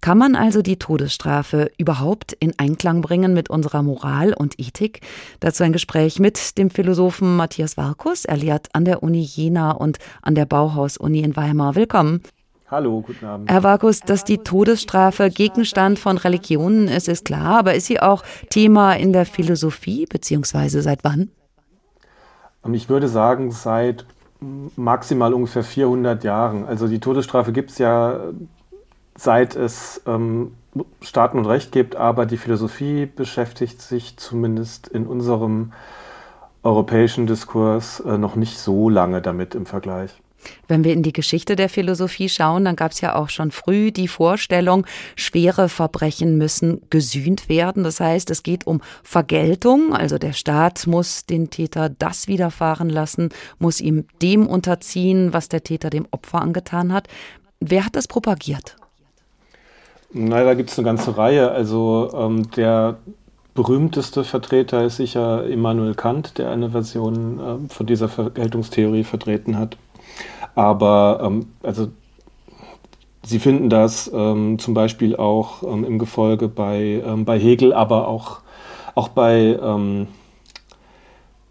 [0.00, 5.00] Kann man also die Todesstrafe überhaupt in Einklang bringen mit unserer Moral und Ethik?
[5.40, 8.24] Dazu ein Gespräch mit dem Philosophen Matthias Varkus.
[8.24, 11.74] Er lehrt an der Uni Jena und an der Bauhaus-Uni in Weimar.
[11.74, 12.22] Willkommen.
[12.70, 13.50] Hallo, guten Abend.
[13.50, 18.22] Herr Varkus, dass die Todesstrafe Gegenstand von Religionen ist, ist klar, aber ist sie auch
[18.50, 21.30] Thema in der Philosophie, beziehungsweise seit wann?
[22.70, 24.04] Ich würde sagen, seit
[24.76, 26.66] maximal ungefähr 400 Jahren.
[26.66, 28.20] Also die Todesstrafe gibt es ja
[29.18, 30.52] seit es ähm,
[31.02, 35.72] Staaten und Recht gibt, aber die Philosophie beschäftigt sich zumindest in unserem
[36.62, 40.12] europäischen Diskurs äh, noch nicht so lange damit im Vergleich.
[40.68, 43.90] Wenn wir in die Geschichte der Philosophie schauen, dann gab es ja auch schon früh
[43.90, 47.82] die Vorstellung, schwere Verbrechen müssen gesühnt werden.
[47.82, 49.94] Das heißt, es geht um Vergeltung.
[49.94, 55.64] Also der Staat muss den Täter das widerfahren lassen, muss ihm dem unterziehen, was der
[55.64, 57.08] Täter dem Opfer angetan hat.
[57.58, 58.76] Wer hat das propagiert?
[60.10, 61.50] Naja, da gibt es eine ganze Reihe.
[61.50, 62.98] Also ähm, der
[63.54, 69.76] berühmteste Vertreter ist sicher Immanuel Kant, der eine Version äh, von dieser Vergeltungstheorie vertreten hat.
[70.54, 71.88] Aber ähm, also
[73.24, 78.08] Sie finden das ähm, zum Beispiel auch ähm, im Gefolge bei, ähm, bei Hegel, aber
[78.08, 78.40] auch,
[78.94, 80.06] auch bei, ähm,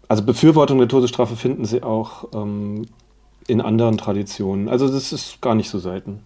[0.08, 2.24] also Befürwortung der Todesstrafe finden Sie auch
[3.46, 4.70] in anderen Traditionen.
[4.70, 6.22] Also das ist gar nicht so selten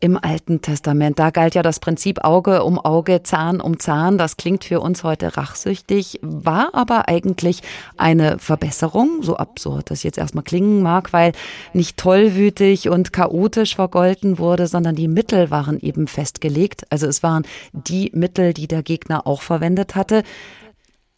[0.00, 1.18] im Alten Testament.
[1.18, 4.16] Da galt ja das Prinzip Auge um Auge, Zahn um Zahn.
[4.16, 7.60] Das klingt für uns heute rachsüchtig, war aber eigentlich
[7.98, 11.32] eine Verbesserung, so absurd das jetzt erstmal klingen mag, weil
[11.74, 16.84] nicht tollwütig und chaotisch vergolten wurde, sondern die Mittel waren eben festgelegt.
[16.88, 20.22] Also es waren die Mittel, die der Gegner auch verwendet hatte.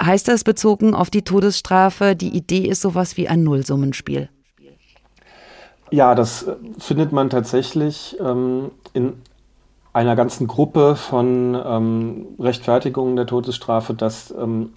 [0.01, 4.29] Heißt das bezogen auf die Todesstrafe, die Idee ist sowas wie ein Nullsummenspiel?
[5.91, 9.15] Ja, das äh, findet man tatsächlich ähm, in
[9.93, 14.71] einer ganzen Gruppe von ähm, Rechtfertigungen der Todesstrafe, dass ähm,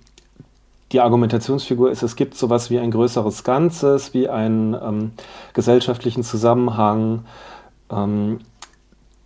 [0.91, 5.11] die Argumentationsfigur ist, es gibt sowas wie ein größeres Ganzes, wie einen ähm,
[5.53, 7.25] gesellschaftlichen Zusammenhang,
[7.89, 8.39] ähm,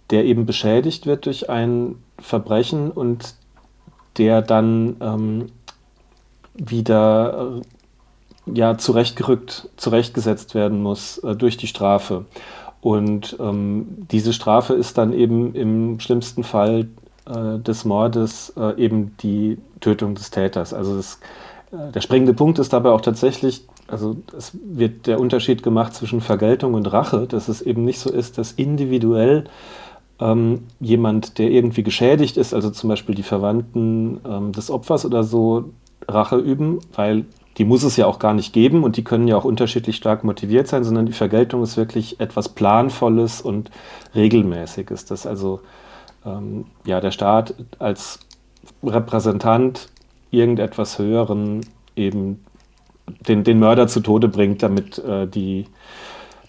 [0.09, 3.35] der eben beschädigt wird durch ein Verbrechen und
[4.17, 5.45] der dann ähm,
[6.53, 7.61] wieder
[8.55, 12.25] ja zurechtgerückt, zurechtgesetzt werden muss äh, durch die Strafe.
[12.81, 16.87] Und ähm, diese Strafe ist dann eben im schlimmsten Fall
[17.25, 20.73] äh, des Mordes äh, eben die Tötung des Täters.
[20.73, 21.19] Also das,
[21.71, 26.21] äh, der springende Punkt ist dabei auch tatsächlich, also es wird der Unterschied gemacht zwischen
[26.21, 29.45] Vergeltung und Rache, dass es eben nicht so ist, dass individuell
[30.19, 35.23] ähm, jemand, der irgendwie geschädigt ist, also zum Beispiel die Verwandten ähm, des Opfers oder
[35.23, 35.65] so,
[36.07, 37.25] Rache üben, weil
[37.59, 40.23] die muss es ja auch gar nicht geben und die können ja auch unterschiedlich stark
[40.23, 43.69] motiviert sein, sondern die Vergeltung ist wirklich etwas Planvolles und
[44.15, 45.59] Regelmäßiges, dass also
[46.25, 48.19] ähm, ja, der Staat als
[48.81, 49.89] Repräsentant
[50.31, 51.65] irgendetwas Höheren
[51.97, 52.45] eben
[53.27, 55.65] den, den Mörder zu Tode bringt, damit äh, die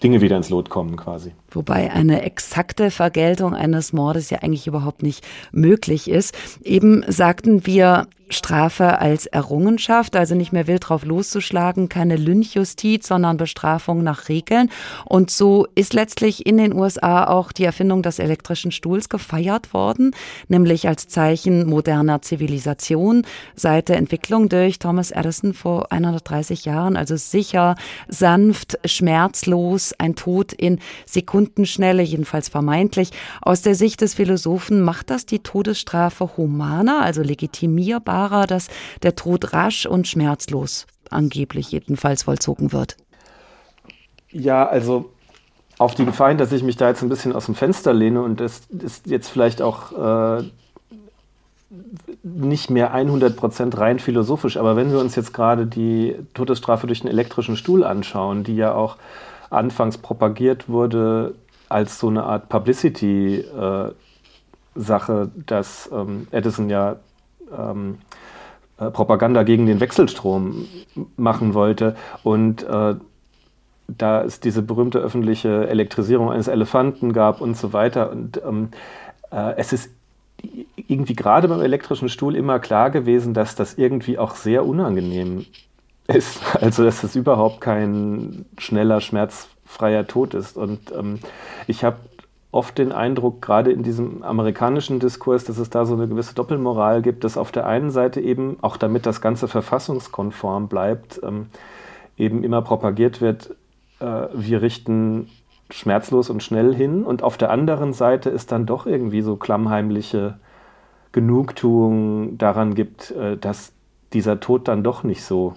[0.03, 1.33] Dinge wieder ins Lot kommen quasi.
[1.51, 6.35] Wobei eine exakte Vergeltung eines Mordes ja eigentlich überhaupt nicht möglich ist.
[6.63, 13.37] Eben sagten wir, Strafe als Errungenschaft, also nicht mehr wild drauf loszuschlagen, keine Lynchjustiz, sondern
[13.37, 14.69] Bestrafung nach Regeln.
[15.05, 20.15] Und so ist letztlich in den USA auch die Erfindung des elektrischen Stuhls gefeiert worden,
[20.47, 23.23] nämlich als Zeichen moderner Zivilisation
[23.55, 26.95] seit der Entwicklung durch Thomas Edison vor 130 Jahren.
[26.95, 27.75] Also sicher,
[28.07, 33.11] sanft, schmerzlos, ein Tod in Sekundenschnelle, jedenfalls vermeintlich.
[33.41, 38.67] Aus der Sicht des Philosophen macht das die Todesstrafe humaner, also legitimierbar klarer, dass
[39.03, 42.95] der Tod rasch und schmerzlos angeblich jedenfalls vollzogen wird.
[44.29, 45.11] Ja, also
[45.77, 48.21] auf die Gefahr hin, dass ich mich da jetzt ein bisschen aus dem Fenster lehne
[48.21, 50.43] und das ist jetzt vielleicht auch äh,
[52.23, 57.09] nicht mehr 100% rein philosophisch, aber wenn wir uns jetzt gerade die Todesstrafe durch den
[57.09, 58.97] elektrischen Stuhl anschauen, die ja auch
[59.49, 61.33] anfangs propagiert wurde
[61.67, 63.93] als so eine Art Publicity-Sache,
[64.77, 66.97] äh, dass ähm, Edison ja
[67.57, 67.97] ähm,
[68.77, 70.67] äh, Propaganda gegen den Wechselstrom
[71.15, 71.95] machen wollte.
[72.23, 72.95] Und äh,
[73.87, 78.11] da es diese berühmte öffentliche Elektrisierung eines Elefanten gab und so weiter.
[78.11, 78.69] Und ähm,
[79.31, 79.89] äh, es ist
[80.87, 85.45] irgendwie gerade beim elektrischen Stuhl immer klar gewesen, dass das irgendwie auch sehr unangenehm
[86.07, 86.39] ist.
[86.61, 90.57] Also dass es überhaupt kein schneller, schmerzfreier Tod ist.
[90.57, 91.19] Und ähm,
[91.67, 91.97] ich habe
[92.51, 97.01] oft den Eindruck, gerade in diesem amerikanischen Diskurs, dass es da so eine gewisse Doppelmoral
[97.01, 101.47] gibt, dass auf der einen Seite eben, auch damit das Ganze verfassungskonform bleibt, ähm,
[102.17, 103.55] eben immer propagiert wird,
[103.99, 105.29] äh, wir richten
[105.69, 107.03] schmerzlos und schnell hin.
[107.03, 110.37] Und auf der anderen Seite ist dann doch irgendwie so klammheimliche
[111.13, 113.71] Genugtuung daran gibt, äh, dass
[114.11, 115.53] dieser Tod dann doch nicht so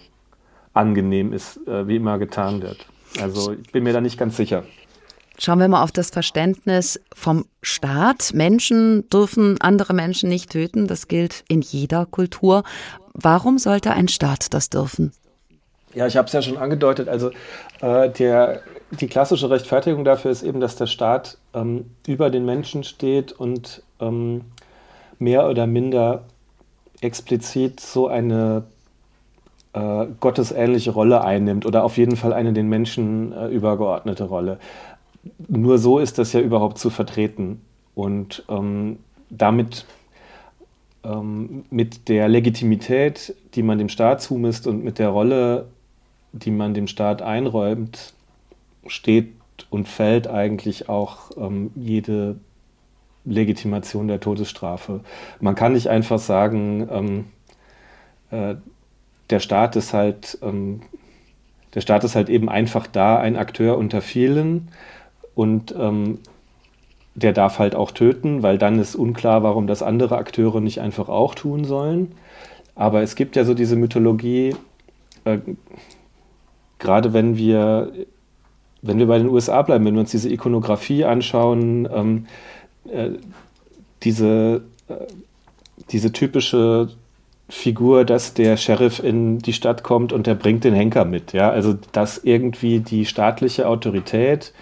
[0.73, 2.87] angenehm ist, äh, wie immer getan wird.
[3.21, 4.65] Also ich bin mir da nicht ganz sicher.
[5.39, 8.33] Schauen wir mal auf das Verständnis vom Staat.
[8.35, 10.87] Menschen dürfen andere Menschen nicht töten.
[10.87, 12.63] Das gilt in jeder Kultur.
[13.15, 15.13] Warum sollte ein Staat das dürfen?
[15.95, 17.09] Ja, ich habe es ja schon angedeutet.
[17.09, 17.31] Also
[17.81, 22.85] äh, der, die klassische Rechtfertigung dafür ist eben, dass der Staat ähm, über den Menschen
[22.85, 24.43] steht und ähm,
[25.19, 26.25] mehr oder minder
[27.01, 28.65] explizit so eine
[29.73, 34.59] äh, gottesähnliche Rolle einnimmt oder auf jeden Fall eine den Menschen äh, übergeordnete Rolle.
[35.49, 37.61] Nur so ist das ja überhaupt zu vertreten.
[37.95, 38.99] Und ähm,
[39.31, 39.87] damit
[41.05, 45.69] ähm, mit der Legitimität, die man dem Staat zumisst und mit der Rolle,
[46.33, 48.15] die man dem Staat einräumt,
[48.87, 49.35] steht
[49.71, 52.37] und fällt eigentlich auch ähm, jede
[53.25, 55.01] Legitimation der Todesstrafe.
[55.41, 57.25] Man kann nicht einfach sagen, ähm,
[58.31, 58.57] äh,
[59.31, 60.83] der Staat ist halt, ähm,
[61.75, 64.69] der Staat ist halt eben einfach da, ein Akteur unter vielen
[65.35, 66.19] und ähm,
[67.15, 71.09] der darf halt auch töten, weil dann ist unklar, warum das andere Akteure nicht einfach
[71.09, 72.13] auch tun sollen.
[72.75, 74.57] Aber es gibt ja so diese Mythologie,
[75.25, 75.39] äh,
[76.79, 77.93] gerade wenn wir,
[78.83, 82.27] wenn wir bei den USA bleiben, wenn wir uns diese Ikonografie anschauen, ähm,
[82.91, 83.11] äh,
[84.03, 84.95] diese, äh,
[85.91, 86.89] diese typische
[87.49, 91.33] Figur, dass der Sheriff in die Stadt kommt und der bringt den Henker mit.
[91.33, 91.51] Ja?
[91.51, 94.53] Also dass irgendwie die staatliche Autorität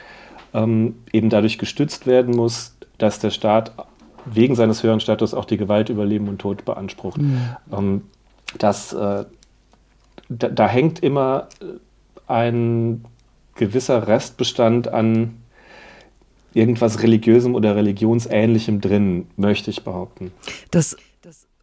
[0.54, 3.72] ähm, eben dadurch gestützt werden muss, dass der Staat
[4.24, 7.20] wegen seines höheren Status auch die Gewalt über Leben und Tod beansprucht.
[7.20, 7.56] Mhm.
[7.72, 8.02] Ähm,
[8.58, 9.24] das, äh,
[10.28, 11.48] da, da, hängt immer
[12.26, 13.04] ein
[13.54, 15.36] gewisser Restbestand an
[16.54, 20.32] irgendwas Religiösem oder Religionsähnlichem drin, möchte ich behaupten.
[20.70, 20.96] Das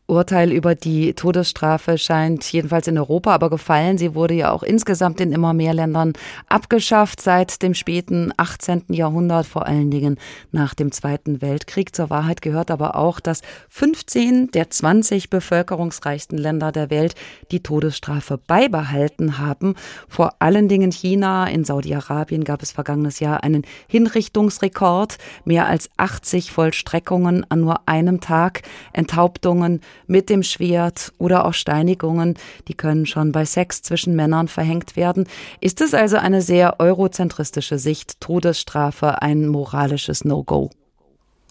[0.09, 3.97] Urteil über die Todesstrafe scheint jedenfalls in Europa aber gefallen.
[3.97, 6.13] Sie wurde ja auch insgesamt in immer mehr Ländern
[6.47, 8.85] abgeschafft seit dem späten 18.
[8.89, 10.17] Jahrhundert, vor allen Dingen
[10.51, 11.95] nach dem Zweiten Weltkrieg.
[11.95, 17.15] Zur Wahrheit gehört aber auch, dass 15 der 20 bevölkerungsreichsten Länder der Welt
[17.51, 19.75] die Todesstrafe beibehalten haben.
[20.07, 21.45] Vor allen Dingen China.
[21.45, 25.17] In Saudi-Arabien gab es vergangenes Jahr einen Hinrichtungsrekord.
[25.45, 32.35] Mehr als 80 Vollstreckungen an nur einem Tag, Enthauptungen, mit dem Schwert oder auch Steinigungen,
[32.67, 35.27] die können schon bei Sex zwischen Männern verhängt werden.
[35.59, 40.69] Ist es also eine sehr eurozentristische Sicht, Todesstrafe ein moralisches No-Go?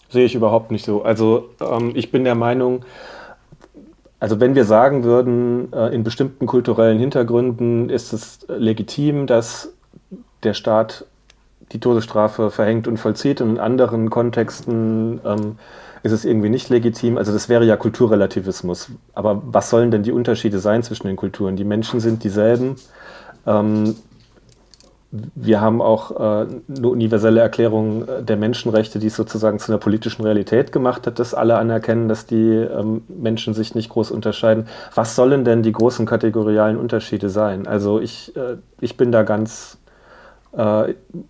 [0.09, 1.03] Sehe ich überhaupt nicht so.
[1.03, 2.83] Also ähm, ich bin der Meinung,
[4.19, 9.71] also wenn wir sagen würden, äh, in bestimmten kulturellen Hintergründen ist es legitim, dass
[10.43, 11.05] der Staat
[11.71, 15.57] die Todesstrafe verhängt und vollzieht und in anderen Kontexten ähm,
[16.03, 17.17] ist es irgendwie nicht legitim.
[17.17, 18.91] Also das wäre ja Kulturrelativismus.
[19.13, 21.55] Aber was sollen denn die Unterschiede sein zwischen den Kulturen?
[21.55, 22.75] Die Menschen sind dieselben.
[23.45, 23.95] Ähm,
[25.11, 30.23] wir haben auch äh, eine universelle Erklärung der Menschenrechte, die es sozusagen zu einer politischen
[30.23, 34.67] Realität gemacht hat, dass alle anerkennen, dass die ähm, Menschen sich nicht groß unterscheiden.
[34.93, 37.65] Was sollen denn die großen kategorialen Unterschiede sein?
[37.65, 39.78] Also ich, äh, ich bin da ganz äh,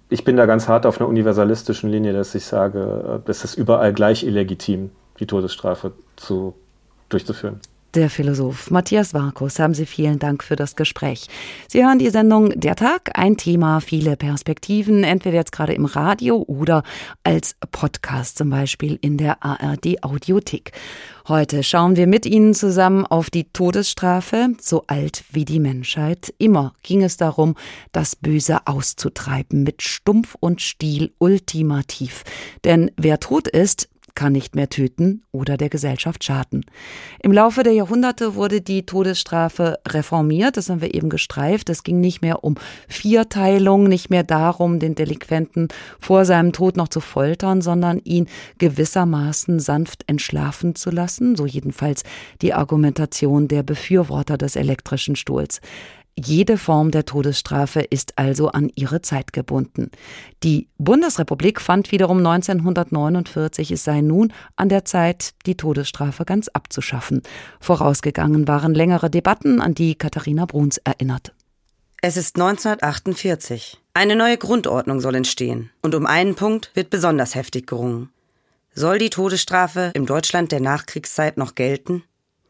[0.10, 3.94] ich bin da ganz hart auf einer universalistischen Linie, dass ich sage, das ist überall
[3.94, 6.54] gleich illegitim, die Todesstrafe zu,
[7.10, 7.60] durchzuführen.
[7.96, 11.28] Der Philosoph Matthias Warkus, haben Sie vielen Dank für das Gespräch.
[11.68, 16.44] Sie hören die Sendung Der Tag, ein Thema, viele Perspektiven, entweder jetzt gerade im Radio
[16.48, 16.84] oder
[17.24, 20.72] als Podcast, zum Beispiel in der ARD Audiothek.
[21.28, 26.32] Heute schauen wir mit Ihnen zusammen auf die Todesstrafe, so alt wie die Menschheit.
[26.38, 27.56] Immer ging es darum,
[27.92, 32.24] das Böse auszutreiben, mit Stumpf und Stiel ultimativ.
[32.64, 36.66] Denn wer tot ist, kann nicht mehr töten oder der Gesellschaft schaden.
[37.22, 41.70] Im Laufe der Jahrhunderte wurde die Todesstrafe reformiert, das haben wir eben gestreift.
[41.70, 42.56] Es ging nicht mehr um
[42.88, 45.68] Vierteilung, nicht mehr darum, den Delinquenten
[46.00, 52.04] vor seinem Tod noch zu foltern, sondern ihn gewissermaßen sanft entschlafen zu lassen, so jedenfalls
[52.42, 55.62] die Argumentation der Befürworter des elektrischen Stuhls.
[56.26, 59.90] Jede Form der Todesstrafe ist also an ihre Zeit gebunden.
[60.44, 67.22] Die Bundesrepublik fand wiederum 1949, es sei nun an der Zeit, die Todesstrafe ganz abzuschaffen.
[67.62, 71.34] Vorausgegangen waren längere Debatten, an die Katharina Bruns erinnert.
[72.02, 73.78] Es ist 1948.
[73.94, 75.70] Eine neue Grundordnung soll entstehen.
[75.82, 78.10] Und um einen Punkt wird besonders heftig gerungen.
[78.74, 82.04] Soll die Todesstrafe im Deutschland der Nachkriegszeit noch gelten?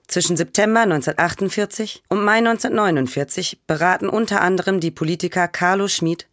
[0.10, 6.28] Zwischen September 1948 und Mai 1949 beraten unter anderem die Politiker Carlo Schmid,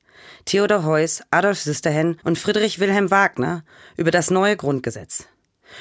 [0.46, 3.64] Theodor Heuss, Adolf Sisterhen und Friedrich Wilhelm Wagner
[3.98, 5.26] über das neue Grundgesetz.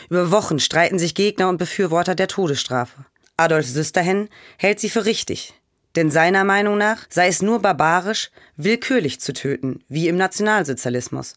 [0.10, 3.06] Über Wochen streiten sich Gegner und Befürworter der Todesstrafe.
[3.38, 4.28] Adolf Sisterhen
[4.58, 5.54] hält sie für richtig,
[5.96, 11.36] denn seiner Meinung nach sei es nur barbarisch, willkürlich zu töten, wie im Nationalsozialismus,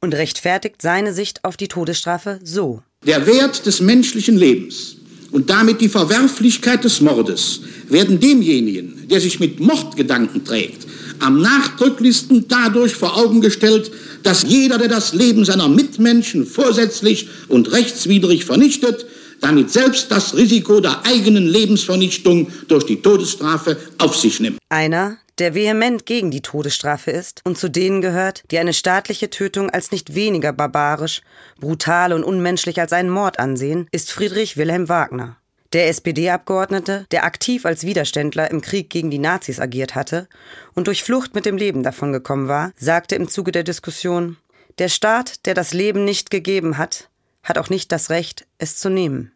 [0.00, 2.82] und rechtfertigt seine Sicht auf die Todesstrafe so.
[3.04, 4.96] Der Wert des menschlichen Lebens
[5.32, 10.86] und damit die Verwerflichkeit des Mordes werden demjenigen, der sich mit Mordgedanken trägt,
[11.20, 13.90] am nachdrücklichsten dadurch vor Augen gestellt,
[14.22, 19.06] dass jeder, der das Leben seiner Mitmenschen vorsätzlich und rechtswidrig vernichtet,
[19.40, 24.58] damit selbst das Risiko der eigenen Lebensvernichtung durch die Todesstrafe auf sich nimmt.
[24.68, 29.70] Einer, der vehement gegen die Todesstrafe ist und zu denen gehört, die eine staatliche Tötung
[29.70, 31.22] als nicht weniger barbarisch,
[31.58, 35.38] brutal und unmenschlich als einen Mord ansehen, ist Friedrich Wilhelm Wagner.
[35.72, 40.28] Der SPD-Abgeordnete, der aktiv als Widerständler im Krieg gegen die Nazis agiert hatte
[40.74, 44.36] und durch Flucht mit dem Leben davongekommen war, sagte im Zuge der Diskussion,
[44.78, 47.08] der Staat, der das Leben nicht gegeben hat,
[47.42, 49.32] hat auch nicht das Recht, es zu nehmen.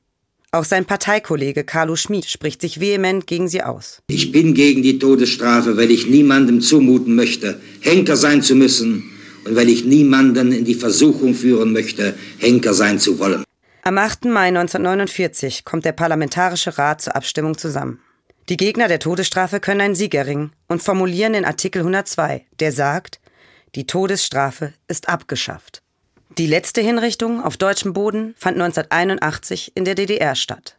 [0.54, 4.00] Auch sein Parteikollege Carlo Schmid spricht sich vehement gegen sie aus.
[4.06, 9.02] Ich bin gegen die Todesstrafe, weil ich niemandem zumuten möchte, Henker sein zu müssen
[9.44, 13.42] und weil ich niemanden in die Versuchung führen möchte, Henker sein zu wollen.
[13.82, 14.26] Am 8.
[14.26, 17.98] Mai 1949 kommt der Parlamentarische Rat zur Abstimmung zusammen.
[18.48, 23.18] Die Gegner der Todesstrafe können einen Sieg erringen und formulieren den Artikel 102, der sagt,
[23.74, 25.83] die Todesstrafe ist abgeschafft.
[26.36, 30.76] Die letzte Hinrichtung auf deutschem Boden fand 1981 in der DDR statt.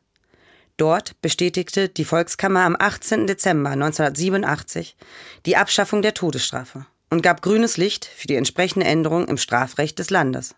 [0.75, 3.25] Dort bestätigte die Volkskammer am 18.
[3.25, 4.97] Dezember 1987
[5.45, 10.09] die Abschaffung der Todesstrafe und gab grünes Licht für die entsprechende Änderung im Strafrecht des
[10.09, 10.55] Landes.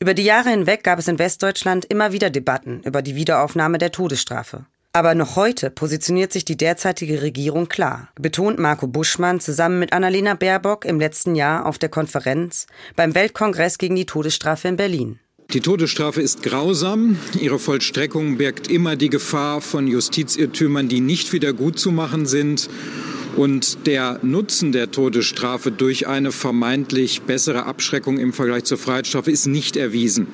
[0.00, 3.92] Über die Jahre hinweg gab es in Westdeutschland immer wieder Debatten über die Wiederaufnahme der
[3.92, 4.64] Todesstrafe.
[4.94, 10.34] Aber noch heute positioniert sich die derzeitige Regierung klar, betont Marco Buschmann zusammen mit Annalena
[10.34, 15.18] Baerbock im letzten Jahr auf der Konferenz beim Weltkongress gegen die Todesstrafe in Berlin.
[15.52, 17.18] Die Todesstrafe ist grausam.
[17.38, 22.70] Ihre Vollstreckung birgt immer die Gefahr von Justizirrtümern, die nicht wieder gut zu machen sind.
[23.36, 29.46] Und der Nutzen der Todesstrafe durch eine vermeintlich bessere Abschreckung im Vergleich zur Freiheitsstrafe ist
[29.46, 30.26] nicht erwiesen.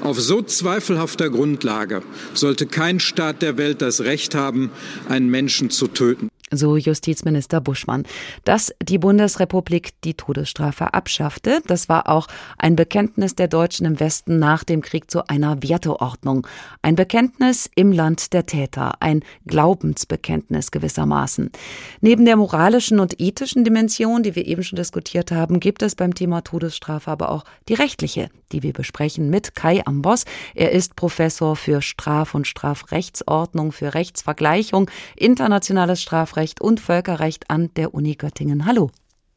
[0.00, 4.70] Auf so zweifelhafter Grundlage sollte kein Staat der Welt das Recht haben,
[5.10, 8.04] einen Menschen zu töten so Justizminister Buschmann.
[8.44, 12.26] Dass die Bundesrepublik die Todesstrafe abschaffte, das war auch
[12.58, 16.46] ein Bekenntnis der Deutschen im Westen nach dem Krieg zu einer Werteordnung.
[16.82, 21.50] Ein Bekenntnis im Land der Täter, ein Glaubensbekenntnis gewissermaßen.
[22.00, 26.14] Neben der moralischen und ethischen Dimension, die wir eben schon diskutiert haben, gibt es beim
[26.14, 30.24] Thema Todesstrafe aber auch die rechtliche, die wir besprechen mit Kai Ambos.
[30.54, 37.70] Er ist Professor für Straf- und Strafrechtsordnung, für Rechtsvergleichung, internationales Strafrecht Strafrecht und Völkerrecht an
[37.74, 38.66] der Uni Göttingen.
[38.66, 38.90] Hallo.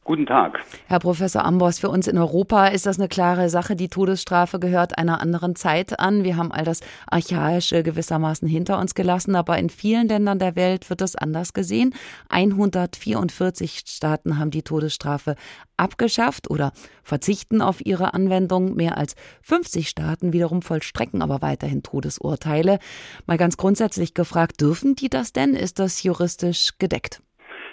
[0.08, 0.60] Guten Tag.
[0.86, 3.76] Herr Professor Ambos, für uns in Europa ist das eine klare Sache.
[3.76, 6.24] Die Todesstrafe gehört einer anderen Zeit an.
[6.24, 10.88] Wir haben all das Archaische gewissermaßen hinter uns gelassen, aber in vielen Ländern der Welt
[10.88, 11.94] wird das anders gesehen.
[12.30, 15.34] 144 Staaten haben die Todesstrafe
[15.76, 18.76] abgeschafft oder verzichten auf ihre Anwendung.
[18.76, 22.78] Mehr als 50 Staaten wiederum vollstrecken aber weiterhin Todesurteile.
[23.26, 25.52] Mal ganz grundsätzlich gefragt, dürfen die das denn?
[25.52, 27.20] Ist das juristisch gedeckt?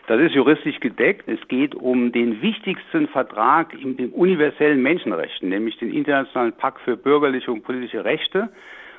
[0.08, 1.28] Das ist juristisch gedeckt.
[1.28, 6.96] Es geht um den wichtigsten Vertrag in den universellen Menschenrechten, nämlich den Internationalen Pakt für
[6.96, 8.50] bürgerliche und politische Rechte.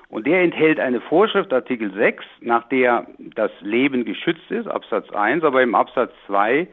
[0.09, 5.45] Und der enthält eine Vorschrift, Artikel 6, nach der das Leben geschützt ist, Absatz 1,
[5.45, 6.67] aber im Absatz 2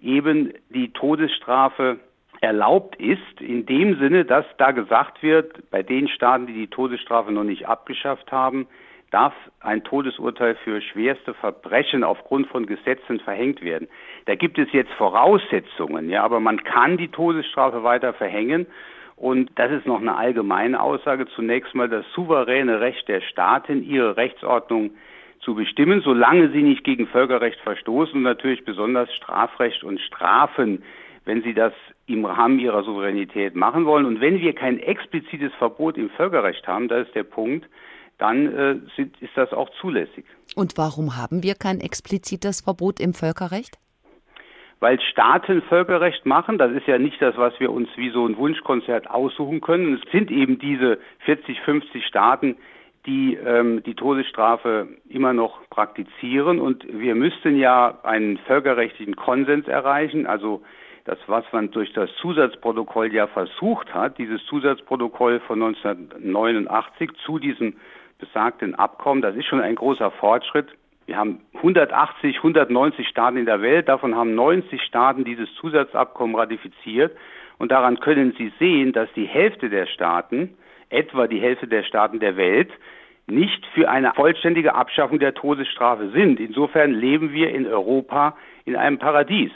[0.00, 1.98] eben die Todesstrafe
[2.40, 7.32] erlaubt ist, in dem Sinne, dass da gesagt wird, bei den Staaten, die die Todesstrafe
[7.32, 8.66] noch nicht abgeschafft haben,
[9.14, 13.86] darf ein Todesurteil für schwerste Verbrechen aufgrund von Gesetzen verhängt werden.
[14.26, 18.66] Da gibt es jetzt Voraussetzungen, ja, aber man kann die Todesstrafe weiter verhängen.
[19.14, 21.26] Und das ist noch eine allgemeine Aussage.
[21.28, 24.90] Zunächst mal das souveräne Recht der Staaten, ihre Rechtsordnung
[25.38, 30.82] zu bestimmen, solange sie nicht gegen Völkerrecht verstoßen und natürlich besonders Strafrecht und Strafen,
[31.24, 31.72] wenn sie das
[32.06, 34.06] im Rahmen ihrer Souveränität machen wollen.
[34.06, 37.68] Und wenn wir kein explizites Verbot im Völkerrecht haben, das ist der Punkt,
[38.18, 40.24] dann äh, sind, ist das auch zulässig.
[40.54, 43.78] Und warum haben wir kein explizites Verbot im Völkerrecht?
[44.80, 46.58] weil Staaten Völkerrecht machen.
[46.58, 49.94] Das ist ja nicht das, was wir uns wie so ein Wunschkonzert aussuchen können.
[49.94, 52.56] Es sind eben diese 40, 50 Staaten,
[53.06, 56.60] die ähm, die Todesstrafe immer noch praktizieren.
[56.60, 60.62] Und wir müssten ja einen völkerrechtlichen Konsens erreichen, also
[61.06, 67.76] das, was man durch das Zusatzprotokoll ja versucht hat, dieses Zusatzprotokoll von 1989 zu diesem
[68.24, 70.68] besagten Abkommen, das ist schon ein großer Fortschritt.
[71.06, 77.14] Wir haben 180, 190 Staaten in der Welt, davon haben 90 Staaten dieses Zusatzabkommen ratifiziert.
[77.58, 80.56] Und daran können Sie sehen, dass die Hälfte der Staaten,
[80.88, 82.70] etwa die Hälfte der Staaten der Welt,
[83.26, 86.40] nicht für eine vollständige Abschaffung der Todesstrafe sind.
[86.40, 89.52] Insofern leben wir in Europa in einem Paradies.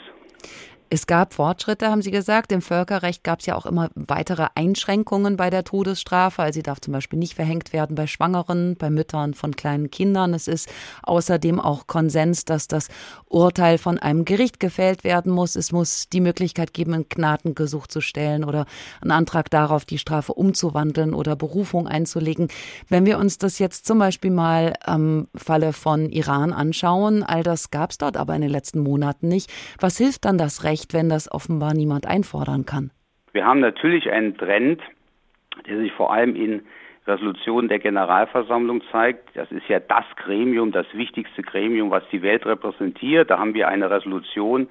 [0.91, 2.51] Es gab Fortschritte, haben Sie gesagt.
[2.51, 6.41] Im Völkerrecht gab es ja auch immer weitere Einschränkungen bei der Todesstrafe.
[6.41, 10.33] Also sie darf zum Beispiel nicht verhängt werden bei Schwangeren, bei Müttern von kleinen Kindern.
[10.33, 10.67] Es ist
[11.03, 12.87] außerdem auch Konsens, dass das
[13.27, 15.55] Urteil von einem Gericht gefällt werden muss.
[15.55, 18.65] Es muss die Möglichkeit geben, ein Gnadengesuch zu stellen oder
[19.01, 22.47] einen Antrag darauf, die Strafe umzuwandeln oder Berufung einzulegen.
[22.87, 27.69] Wenn wir uns das jetzt zum Beispiel mal am Falle von Iran anschauen, all das
[27.69, 29.51] gab es dort aber in den letzten Monaten nicht.
[29.79, 30.78] Was hilft dann das Recht?
[30.79, 32.91] Recht, wenn das offenbar niemand einfordern kann?
[33.33, 34.81] Wir haben natürlich einen Trend,
[35.67, 36.61] der sich vor allem in
[37.05, 39.35] Resolutionen der Generalversammlung zeigt.
[39.35, 43.29] Das ist ja das Gremium, das wichtigste Gremium, was die Welt repräsentiert.
[43.29, 44.69] Da haben wir eine Resolution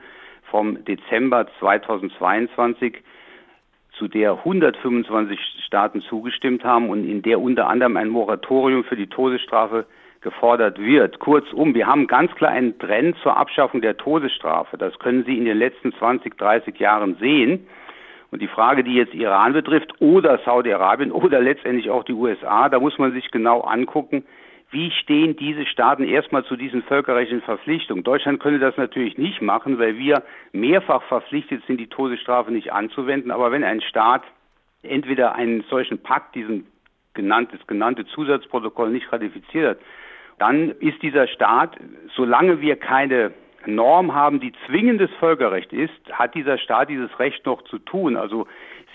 [0.50, 3.02] vom Dezember 2022,
[3.98, 9.08] zu der 125 Staaten zugestimmt haben und in der unter anderem ein Moratorium für die
[9.08, 9.84] Todesstrafe
[10.20, 11.18] gefordert wird.
[11.18, 14.76] Kurzum, wir haben ganz klar einen Trend zur Abschaffung der Todesstrafe.
[14.76, 17.66] Das können Sie in den letzten 20, 30 Jahren sehen.
[18.30, 22.78] Und die Frage, die jetzt Iran betrifft oder Saudi-Arabien oder letztendlich auch die USA, da
[22.78, 24.24] muss man sich genau angucken,
[24.70, 28.04] wie stehen diese Staaten erstmal zu diesen völkerrechtlichen Verpflichtungen?
[28.04, 33.30] Deutschland könnte das natürlich nicht machen, weil wir mehrfach verpflichtet sind, die Todesstrafe nicht anzuwenden.
[33.30, 34.24] Aber wenn ein Staat
[34.82, 36.66] entweder einen solchen Pakt, diesen
[37.14, 39.78] genannt, das genannte Zusatzprotokoll nicht ratifiziert hat,
[40.38, 41.76] dann ist dieser Staat,
[42.14, 43.32] solange wir keine
[43.66, 48.16] Norm haben, die zwingendes Völkerrecht ist, hat dieser Staat dieses Recht noch zu tun.
[48.16, 48.46] Also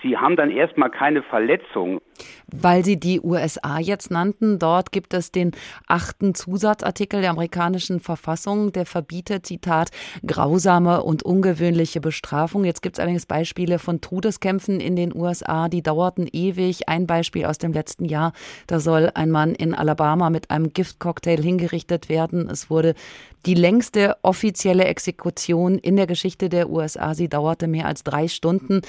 [0.04, 2.00] Sie haben dann erstmal keine Verletzung.
[2.52, 5.52] Weil Sie die USA jetzt nannten, dort gibt es den
[5.88, 9.90] achten Zusatzartikel der amerikanischen Verfassung, der verbietet, Zitat,
[10.24, 12.64] grausame und ungewöhnliche Bestrafung.
[12.64, 16.86] Jetzt gibt es allerdings Beispiele von Todeskämpfen in den USA, die dauerten ewig.
[16.86, 18.34] Ein Beispiel aus dem letzten Jahr,
[18.66, 22.48] da soll ein Mann in Alabama mit einem Giftcocktail hingerichtet werden.
[22.50, 22.94] Es wurde
[23.46, 27.14] die längste offizielle Exekution in der Geschichte der USA.
[27.14, 28.80] Sie dauerte mehr als drei Stunden.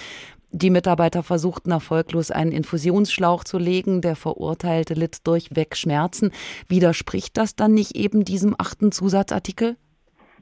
[0.58, 3.99] Die Mitarbeiter versuchten erfolglos einen Infusionsschlauch zu legen.
[3.99, 6.32] Der Verurteilte litt durchweg Schmerzen.
[6.70, 9.76] Widerspricht das dann nicht eben diesem achten Zusatzartikel?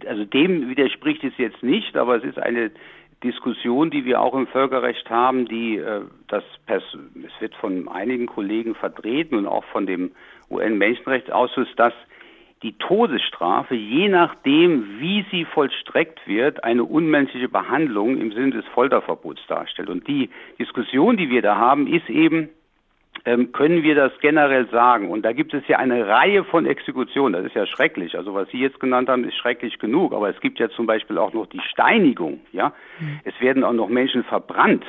[0.06, 2.70] Also dem widerspricht es jetzt nicht, aber es ist eine
[3.24, 6.84] Diskussion, die wir auch im Völkerrecht haben, die äh, das es
[7.40, 10.12] wird von einigen Kollegen vertreten und auch von dem
[10.52, 11.94] UN-Menschenrechtsausschuss, dass
[12.64, 19.46] die Todesstrafe, je nachdem, wie sie vollstreckt wird, eine unmenschliche Behandlung im Sinne des Folterverbots
[19.48, 19.90] darstellt.
[19.90, 22.50] Und die Diskussion, die wir da haben, ist eben,
[23.26, 25.10] ähm, können wir das generell sagen?
[25.10, 27.34] Und da gibt es ja eine Reihe von Exekutionen.
[27.34, 28.18] Das ist ja schrecklich.
[28.18, 30.14] Also was Sie jetzt genannt haben, ist schrecklich genug.
[30.14, 32.40] Aber es gibt ja zum Beispiel auch noch die Steinigung.
[32.52, 33.20] Ja, mhm.
[33.26, 34.86] es werden auch noch Menschen verbrannt.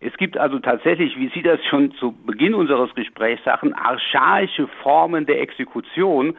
[0.00, 5.24] Es gibt also tatsächlich, wie Sie das schon zu Beginn unseres Gesprächs sagten, archaische Formen
[5.24, 6.36] der Exekution,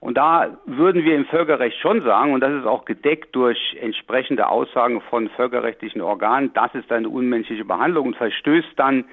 [0.00, 4.48] und da würden wir im Völkerrecht schon sagen, und das ist auch gedeckt durch entsprechende
[4.48, 9.04] Aussagen von völkerrechtlichen Organen, das ist eine unmenschliche Behandlung und verstößt dann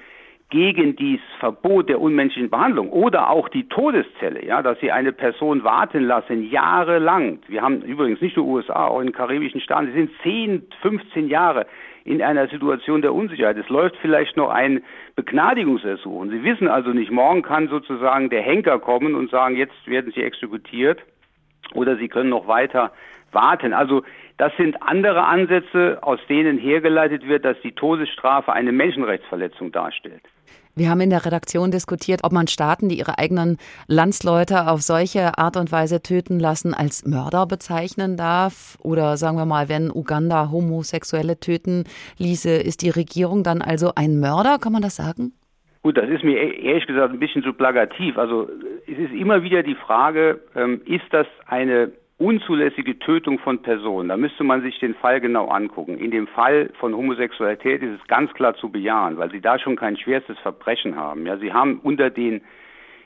[0.50, 5.64] gegen dieses Verbot der unmenschlichen Behandlung oder auch die Todeszelle, ja, dass sie eine Person
[5.64, 7.40] warten lassen, jahrelang.
[7.48, 11.66] Wir haben übrigens nicht nur USA, auch in karibischen Staaten, sie sind 10, 15 Jahre
[12.04, 13.56] in einer Situation der Unsicherheit.
[13.56, 14.84] Es läuft vielleicht noch ein
[15.16, 16.30] Begnadigungsersuchen.
[16.30, 20.22] Sie wissen also nicht, morgen kann sozusagen der Henker kommen und sagen, jetzt werden Sie
[20.22, 21.00] exekutiert
[21.74, 22.92] oder Sie können noch weiter
[23.32, 23.72] warten.
[23.72, 24.02] Also
[24.38, 30.22] das sind andere Ansätze, aus denen hergeleitet wird, dass die Todesstrafe eine Menschenrechtsverletzung darstellt.
[30.78, 33.56] Wir haben in der Redaktion diskutiert, ob man Staaten, die ihre eigenen
[33.88, 38.76] Landsleute auf solche Art und Weise töten lassen, als Mörder bezeichnen darf.
[38.82, 41.84] Oder sagen wir mal, wenn Uganda Homosexuelle töten
[42.18, 44.58] ließe, ist die Regierung dann also ein Mörder?
[44.58, 45.32] Kann man das sagen?
[45.82, 48.18] Gut, das ist mir e-, ehrlich gesagt ein bisschen zu plagativ.
[48.18, 48.46] Also
[48.86, 54.16] es ist immer wieder die Frage, ähm, ist das eine unzulässige Tötung von Personen, da
[54.16, 55.98] müsste man sich den Fall genau angucken.
[55.98, 59.76] In dem Fall von Homosexualität ist es ganz klar zu bejahen, weil sie da schon
[59.76, 61.26] kein schwerstes Verbrechen haben.
[61.26, 62.40] Ja, sie haben unter den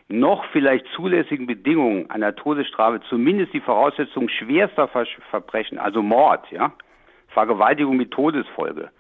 [0.09, 6.73] noch vielleicht zulässigen Bedingungen einer Todesstrafe zumindest die Voraussetzung schwerster Verbrechen, also Mord, ja,
[7.29, 8.91] Vergewaltigung mit Todesfolge,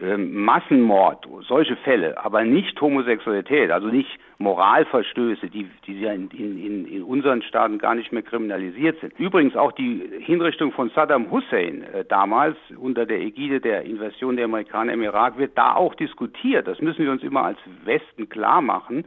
[0.00, 7.02] Massenmord, solche Fälle, aber nicht Homosexualität, also nicht Moralverstöße, die, die ja in, in, in
[7.02, 9.18] unseren Staaten gar nicht mehr kriminalisiert sind.
[9.18, 14.46] Übrigens auch die Hinrichtung von Saddam Hussein äh, damals unter der Ägide der Invasion der
[14.46, 16.66] Amerikaner im Irak wird da auch diskutiert.
[16.66, 19.04] Das müssen wir uns immer als Westen klar machen,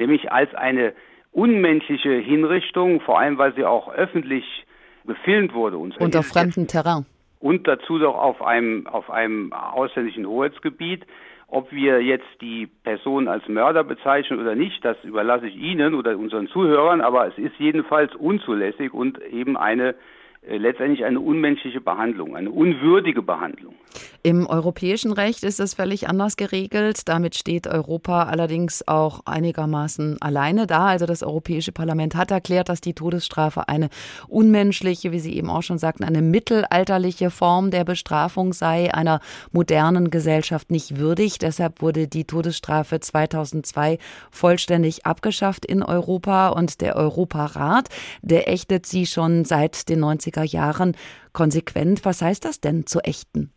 [0.00, 0.92] nämlich als eine
[1.30, 4.44] unmenschliche Hinrichtung, vor allem weil sie auch öffentlich
[5.06, 5.78] gefilmt wurde.
[5.78, 7.06] Unter fremdem Terrain
[7.42, 11.04] und dazu doch auf einem, auf einem ausländischen Hoheitsgebiet.
[11.48, 16.16] Ob wir jetzt die Person als Mörder bezeichnen oder nicht, das überlasse ich Ihnen oder
[16.16, 19.94] unseren Zuhörern, aber es ist jedenfalls unzulässig und eben eine
[20.46, 23.74] letztendlich eine unmenschliche Behandlung, eine unwürdige Behandlung.
[24.24, 27.08] Im europäischen Recht ist es völlig anders geregelt.
[27.08, 30.86] Damit steht Europa allerdings auch einigermaßen alleine da.
[30.86, 33.88] Also das Europäische Parlament hat erklärt, dass die Todesstrafe eine
[34.28, 39.20] unmenschliche, wie Sie eben auch schon sagten, eine mittelalterliche Form der Bestrafung sei, einer
[39.52, 41.38] modernen Gesellschaft nicht würdig.
[41.38, 43.98] Deshalb wurde die Todesstrafe 2002
[44.30, 47.88] vollständig abgeschafft in Europa und der Europarat,
[48.22, 50.96] der ächtet sie schon seit den 90 90er Jahren
[51.32, 52.04] konsequent.
[52.04, 53.52] Was heißt das denn zu ächten?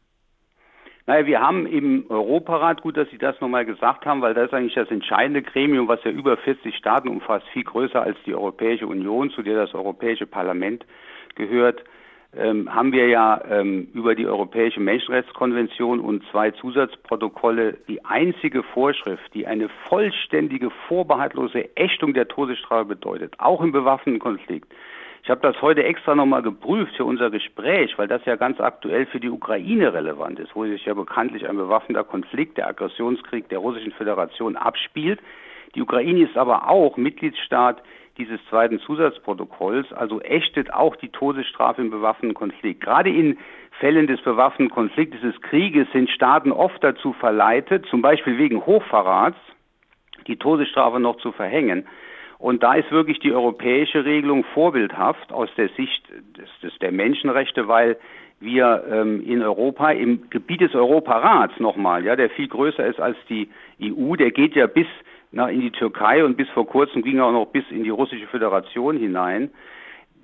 [1.07, 4.53] Naja, wir haben im Europarat, gut, dass Sie das nochmal gesagt haben, weil das ist
[4.53, 8.87] eigentlich das entscheidende Gremium, was ja über 40 Staaten umfasst, viel größer als die Europäische
[8.87, 10.83] Union, zu der das Europäische Parlament
[11.35, 11.83] gehört,
[12.35, 19.33] ähm, haben wir ja ähm, über die Europäische Menschenrechtskonvention und zwei Zusatzprotokolle die einzige Vorschrift,
[19.33, 24.73] die eine vollständige, vorbehaltlose Ächtung der Todesstrafe bedeutet, auch im bewaffneten Konflikt.
[25.25, 29.07] Ich habe das heute extra nochmal geprüft für unser Gespräch, weil das ja ganz aktuell
[29.07, 33.57] für die Ukraine relevant ist, wo sich ja bekanntlich ein bewaffneter Konflikt, der Aggressionskrieg der
[33.57, 35.19] Russischen Föderation abspielt.
[35.73, 37.81] Die Ukraine ist aber auch Mitgliedsstaat
[38.19, 42.81] dieses zweiten Zusatzprotokolls, also ächtet auch die Todesstrafe im bewaffneten Konflikt.
[42.81, 43.39] Gerade in
[43.79, 49.39] Fällen des bewaffneten Konfliktes, des Krieges sind Staaten oft dazu verleitet, zum Beispiel wegen Hochverrats,
[50.27, 51.87] die Todesstrafe noch zu verhängen.
[52.37, 56.03] Und da ist wirklich die europäische Regelung vorbildhaft aus der Sicht
[56.37, 57.97] des, des der Menschenrechte, weil
[58.39, 63.17] wir ähm, in Europa im Gebiet des Europarats nochmal, ja, der viel größer ist als
[63.29, 63.49] die
[63.81, 64.87] EU, der geht ja bis
[65.31, 67.89] nach in die Türkei und bis vor kurzem ging er auch noch bis in die
[67.89, 69.51] russische Föderation hinein.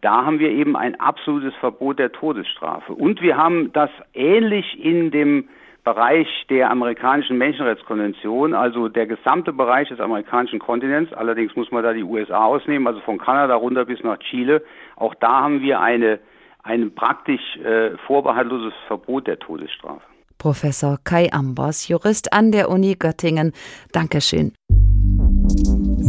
[0.01, 2.93] Da haben wir eben ein absolutes Verbot der Todesstrafe.
[2.93, 5.47] Und wir haben das ähnlich in dem
[5.83, 11.11] Bereich der amerikanischen Menschenrechtskonvention, also der gesamte Bereich des amerikanischen Kontinents.
[11.13, 14.63] Allerdings muss man da die USA ausnehmen, also von Kanada runter bis nach Chile.
[14.95, 16.19] Auch da haben wir eine,
[16.61, 20.01] ein praktisch äh, vorbehaltloses Verbot der Todesstrafe.
[20.37, 23.53] Professor Kai Ambos, Jurist an der Uni Göttingen.
[23.91, 24.53] Dankeschön.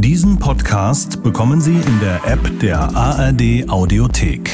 [0.02, 4.50] Diesen Podcast bekommen Sie in der App der ARD Audiothek.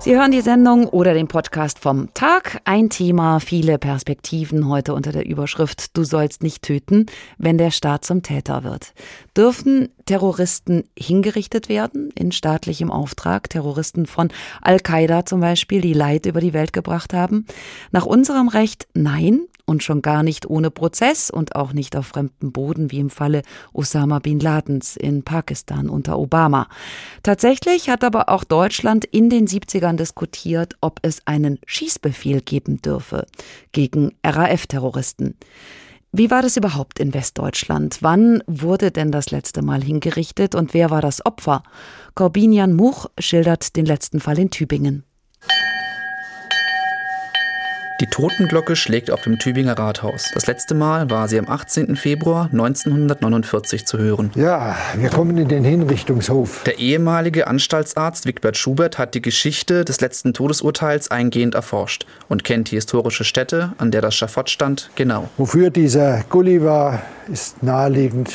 [0.00, 2.60] Sie hören die Sendung oder den Podcast vom Tag.
[2.64, 8.04] Ein Thema, viele Perspektiven heute unter der Überschrift Du sollst nicht töten, wenn der Staat
[8.04, 8.94] zum Täter wird.
[9.36, 13.50] Dürfen Terroristen hingerichtet werden in staatlichem Auftrag?
[13.50, 14.28] Terroristen von
[14.62, 17.44] Al-Qaida zum Beispiel, die Leid über die Welt gebracht haben?
[17.90, 22.52] Nach unserem Recht nein und schon gar nicht ohne Prozess und auch nicht auf fremdem
[22.52, 23.42] Boden wie im Falle
[23.72, 26.68] Osama bin Ladens in Pakistan unter Obama.
[27.22, 33.26] Tatsächlich hat aber auch Deutschland in den 70ern diskutiert, ob es einen Schießbefehl geben dürfe
[33.72, 35.34] gegen RAF-Terroristen.
[36.10, 37.98] Wie war das überhaupt in Westdeutschland?
[38.00, 41.62] Wann wurde denn das letzte Mal hingerichtet und wer war das Opfer?
[42.14, 45.04] Corbinian Much schildert den letzten Fall in Tübingen.
[48.00, 50.30] Die Totenglocke schlägt auf dem Tübinger Rathaus.
[50.32, 51.96] Das letzte Mal war sie am 18.
[51.96, 54.30] Februar 1949 zu hören.
[54.36, 56.62] Ja, wir kommen in den Hinrichtungshof.
[56.62, 62.70] Der ehemalige Anstaltsarzt Wigbert Schubert hat die Geschichte des letzten Todesurteils eingehend erforscht und kennt
[62.70, 65.28] die historische Stätte, an der das Schafott stand, genau.
[65.36, 68.32] Wofür dieser Gully war, ist naheliegend.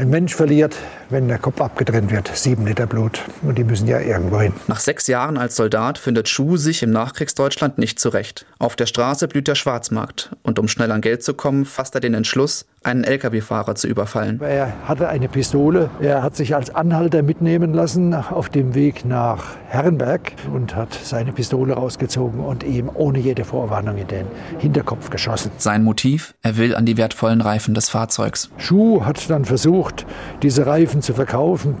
[0.00, 0.78] Ein Mensch verliert
[1.10, 2.30] wenn der Kopf abgetrennt wird.
[2.34, 3.22] Sieben Liter Blut.
[3.42, 4.52] Und die müssen ja irgendwo hin.
[4.68, 8.46] Nach sechs Jahren als Soldat findet Schuh sich im Nachkriegsdeutschland nicht zurecht.
[8.58, 10.30] Auf der Straße blüht der Schwarzmarkt.
[10.42, 14.40] Und um schnell an Geld zu kommen, fasst er den Entschluss, einen Lkw-Fahrer zu überfallen.
[14.40, 15.90] Er hatte eine Pistole.
[16.00, 21.32] Er hat sich als Anhalter mitnehmen lassen auf dem Weg nach Herrenberg und hat seine
[21.32, 24.26] Pistole rausgezogen und ihm ohne jede Vorwarnung in den
[24.58, 25.50] Hinterkopf geschossen.
[25.58, 26.34] Sein Motiv?
[26.42, 28.50] Er will an die wertvollen Reifen des Fahrzeugs.
[28.56, 30.06] Schuh hat dann versucht,
[30.42, 31.76] diese Reifen zu verkaufen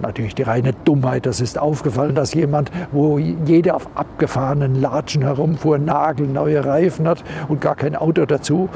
[0.00, 1.26] Natürlich die reine Dummheit.
[1.26, 7.60] Das ist aufgefallen, dass jemand, wo jeder auf abgefahrenen Latschen herumfuhr, nagelneue Reifen hat und
[7.60, 8.68] gar kein Auto dazu,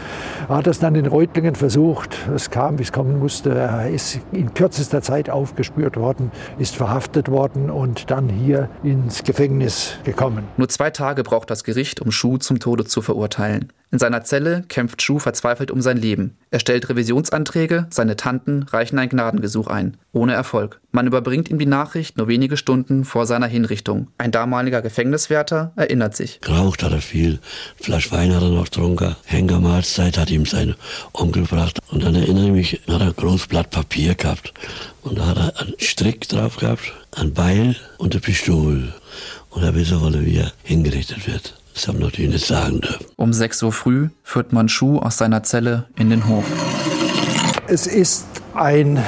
[0.49, 2.16] hat das dann in Reutlingen versucht.
[2.35, 3.51] Es kam, wie es kommen musste.
[3.51, 9.99] Er ist in kürzester Zeit aufgespürt worden, ist verhaftet worden und dann hier ins Gefängnis
[10.05, 10.45] gekommen.
[10.57, 13.73] Nur zwei Tage braucht das Gericht, um Schuh zum Tode zu verurteilen.
[13.93, 16.36] In seiner Zelle kämpft Schuh verzweifelt um sein Leben.
[16.53, 19.97] Er stellt Revisionsanträge, seine Tanten reichen ein Gnadengesuch ein.
[20.12, 20.80] Ohne Erfolg.
[20.93, 24.07] Man überbringt ihm die Nachricht nur wenige Stunden vor seiner Hinrichtung.
[24.16, 26.41] Ein damaliger Gefängniswärter erinnert sich.
[26.41, 27.41] Geraucht hat er viel,
[27.80, 30.76] Flasch Wein hat er noch getrunken, Henkermahlzeit hat ihm sein
[31.12, 31.80] Onkel gebracht.
[31.91, 34.55] Und dann erinnere ich mich, hat er ein großes Blatt Papier gehabt.
[35.03, 38.95] Und da hat er einen Strick drauf gehabt, ein Beil und eine Pistole.
[39.49, 41.59] Und er wissen wollte, wie er hingerichtet wird.
[41.75, 43.07] Das haben natürlich nicht sagen dürfen.
[43.16, 46.45] Um 6 Uhr früh führt man Schuh aus seiner Zelle in den Hof.
[47.68, 49.03] Es ist ein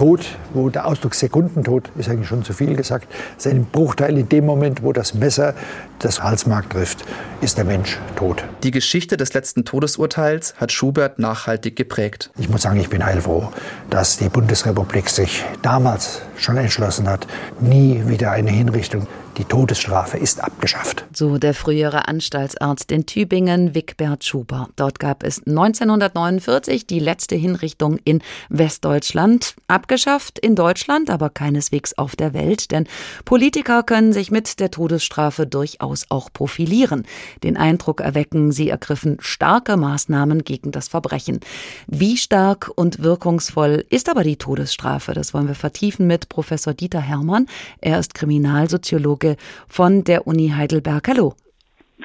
[0.00, 3.06] Tod, wo der Ausdruck Sekundentod ist eigentlich schon zu viel gesagt,
[3.36, 5.54] ist ein Bruchteil in dem Moment, wo das Messer
[5.98, 7.04] das Halsmark trifft,
[7.42, 8.42] ist der Mensch tot.
[8.62, 12.30] Die Geschichte des letzten Todesurteils hat Schubert nachhaltig geprägt.
[12.38, 13.50] Ich muss sagen, ich bin heilfroh,
[13.90, 17.26] dass die Bundesrepublik sich damals schon entschlossen hat,
[17.60, 19.06] nie wieder eine Hinrichtung
[19.38, 21.04] die Todesstrafe ist abgeschafft.
[21.12, 24.68] So der frühere Anstaltsarzt in Tübingen, Wigbert Schuber.
[24.76, 29.54] Dort gab es 1949 die letzte Hinrichtung in Westdeutschland.
[29.68, 32.88] Abgeschafft in Deutschland, aber keineswegs auf der Welt, denn
[33.24, 37.06] Politiker können sich mit der Todesstrafe durchaus auch profilieren.
[37.44, 41.40] Den Eindruck erwecken, sie ergriffen starke Maßnahmen gegen das Verbrechen.
[41.86, 45.14] Wie stark und wirkungsvoll ist aber die Todesstrafe?
[45.14, 47.46] Das wollen wir vertiefen mit Professor Dieter Hermann.
[47.80, 49.19] Er ist Kriminalsoziologe
[49.68, 51.08] von der Uni Heidelberg.
[51.08, 51.34] Hallo.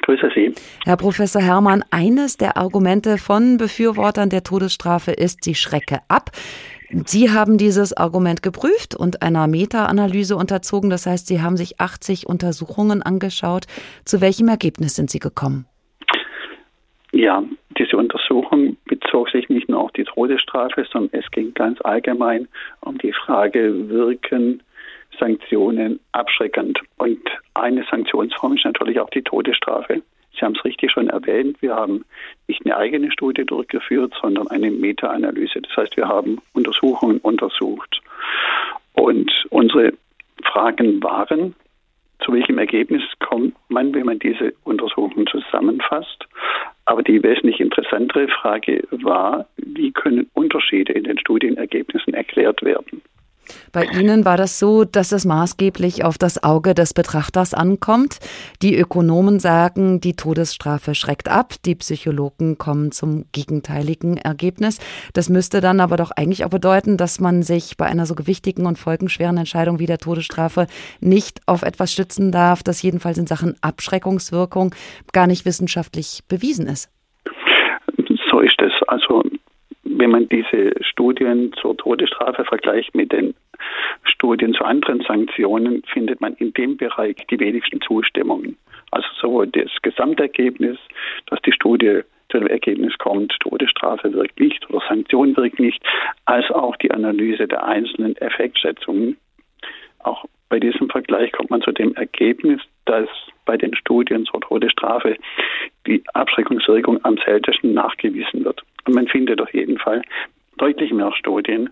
[0.02, 0.54] Grüße Sie.
[0.84, 6.30] Herr Professor Herrmann, eines der Argumente von Befürwortern der Todesstrafe ist, sie schrecke ab.
[6.90, 10.88] Sie haben dieses Argument geprüft und einer Meta-Analyse unterzogen.
[10.88, 13.66] Das heißt, Sie haben sich 80 Untersuchungen angeschaut.
[14.04, 15.66] Zu welchem Ergebnis sind Sie gekommen?
[17.12, 17.42] Ja,
[17.78, 22.46] diese Untersuchung bezog sich nicht nur auf die Todesstrafe, sondern es ging ganz allgemein
[22.80, 24.62] um die Frage, wirken
[25.18, 26.80] Sanktionen abschreckend.
[26.98, 27.20] Und
[27.54, 30.02] eine Sanktionsform ist natürlich auch die Todesstrafe.
[30.38, 32.04] Sie haben es richtig schon erwähnt, wir haben
[32.46, 35.62] nicht eine eigene Studie durchgeführt, sondern eine Meta-Analyse.
[35.62, 38.00] Das heißt, wir haben Untersuchungen untersucht.
[38.92, 39.94] Und unsere
[40.44, 41.54] Fragen waren,
[42.24, 46.26] zu welchem Ergebnis kommt man, wenn man diese Untersuchungen zusammenfasst?
[46.84, 53.02] Aber die wesentlich interessantere Frage war, wie können Unterschiede in den Studienergebnissen erklärt werden?
[53.72, 58.18] Bei Ihnen war das so, dass es maßgeblich auf das Auge des Betrachters ankommt.
[58.62, 61.54] Die Ökonomen sagen, die Todesstrafe schreckt ab.
[61.64, 64.78] Die Psychologen kommen zum gegenteiligen Ergebnis.
[65.12, 68.66] Das müsste dann aber doch eigentlich auch bedeuten, dass man sich bei einer so gewichtigen
[68.66, 70.66] und folgenschweren Entscheidung wie der Todesstrafe
[71.00, 74.74] nicht auf etwas stützen darf, das jedenfalls in Sachen Abschreckungswirkung
[75.12, 76.90] gar nicht wissenschaftlich bewiesen ist.
[78.30, 78.72] So ist es.
[78.88, 79.22] Also
[79.98, 83.34] wenn man diese Studien zur Todesstrafe vergleicht mit den
[84.04, 88.56] Studien zu anderen Sanktionen, findet man in dem Bereich die wenigsten Zustimmungen.
[88.90, 90.78] Also sowohl das Gesamtergebnis,
[91.26, 95.82] dass die Studie zu dem Ergebnis kommt, Todesstrafe wirkt nicht oder Sanktion wirkt nicht,
[96.24, 99.16] als auch die Analyse der einzelnen Effektschätzungen.
[100.00, 103.08] Auch bei diesem Vergleich kommt man zu dem Ergebnis, dass
[103.44, 105.16] bei den Studien zur Todesstrafe
[105.86, 108.62] die Abschreckungswirkung am seltensten nachgewiesen wird.
[108.86, 110.02] Man findet auf jeden Fall
[110.58, 111.70] deutlich mehr Studien,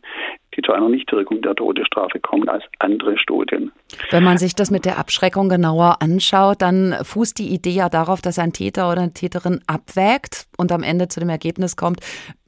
[0.57, 3.73] die zu einer Nichtwirkung der Todesstrafe kommen als andere Studien.
[4.11, 8.21] Wenn man sich das mit der Abschreckung genauer anschaut, dann fußt die Idee ja darauf,
[8.21, 12.01] dass ein Täter oder eine Täterin abwägt und am Ende zu dem Ergebnis kommt,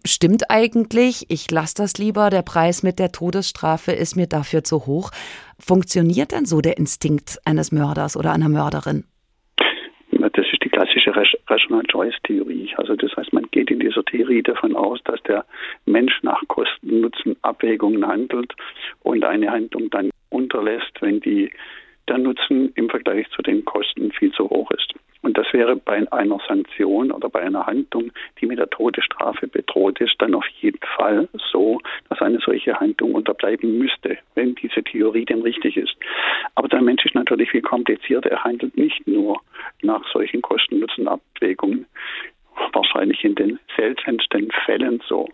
[0.05, 4.87] stimmt eigentlich, ich lasse das lieber, der Preis mit der Todesstrafe ist mir dafür zu
[4.87, 5.11] hoch.
[5.59, 9.05] Funktioniert denn so der Instinkt eines Mörders oder einer Mörderin?
[11.17, 12.75] Die klassische Rational-Choice-Theorie.
[12.77, 15.47] Also das heißt, man geht in dieser Theorie davon aus, dass der
[15.87, 18.53] Mensch nach Kosten-Nutzen-Abwägungen handelt
[19.03, 21.51] und eine Handlung dann unterlässt, wenn die
[22.09, 24.93] der Nutzen im Vergleich zu den Kosten viel zu hoch ist.
[25.27, 30.01] Und das wäre bei einer Sanktion oder bei einer Handlung, die mit der Todesstrafe bedroht
[30.01, 35.25] ist, dann auf jeden Fall so, dass eine solche Handlung unterbleiben müsste, wenn diese Theorie
[35.25, 35.97] denn richtig ist.
[36.55, 38.31] Aber der Mensch ist natürlich viel komplizierter.
[38.31, 39.41] Er handelt nicht nur
[39.83, 41.87] nach solchen Kosten-Nutzen-Abwägungen,
[42.73, 45.29] wahrscheinlich in den seltensten Fällen so.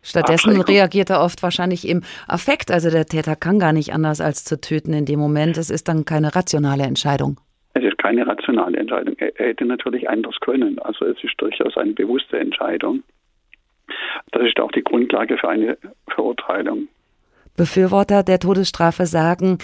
[0.00, 2.70] Stattdessen reagiert er oft wahrscheinlich im Affekt.
[2.70, 5.58] Also der Täter kann gar nicht anders als zu töten in dem Moment.
[5.58, 7.38] Es ist dann keine rationale Entscheidung.
[7.78, 9.14] Es ist keine rationale Entscheidung.
[9.18, 10.80] Er hätte natürlich anders können.
[10.80, 13.04] Also es ist durchaus eine bewusste Entscheidung.
[14.32, 16.88] Das ist auch die Grundlage für eine Verurteilung.
[17.56, 19.58] Befürworter der Todesstrafe sagen,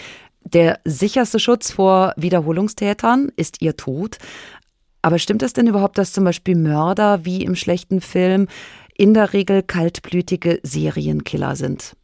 [0.44, 4.18] der sicherste Schutz vor Wiederholungstätern ist ihr Tod.
[5.02, 8.46] Aber stimmt es denn überhaupt, dass zum Beispiel Mörder wie im schlechten Film
[8.96, 11.96] in der Regel kaltblütige Serienkiller sind?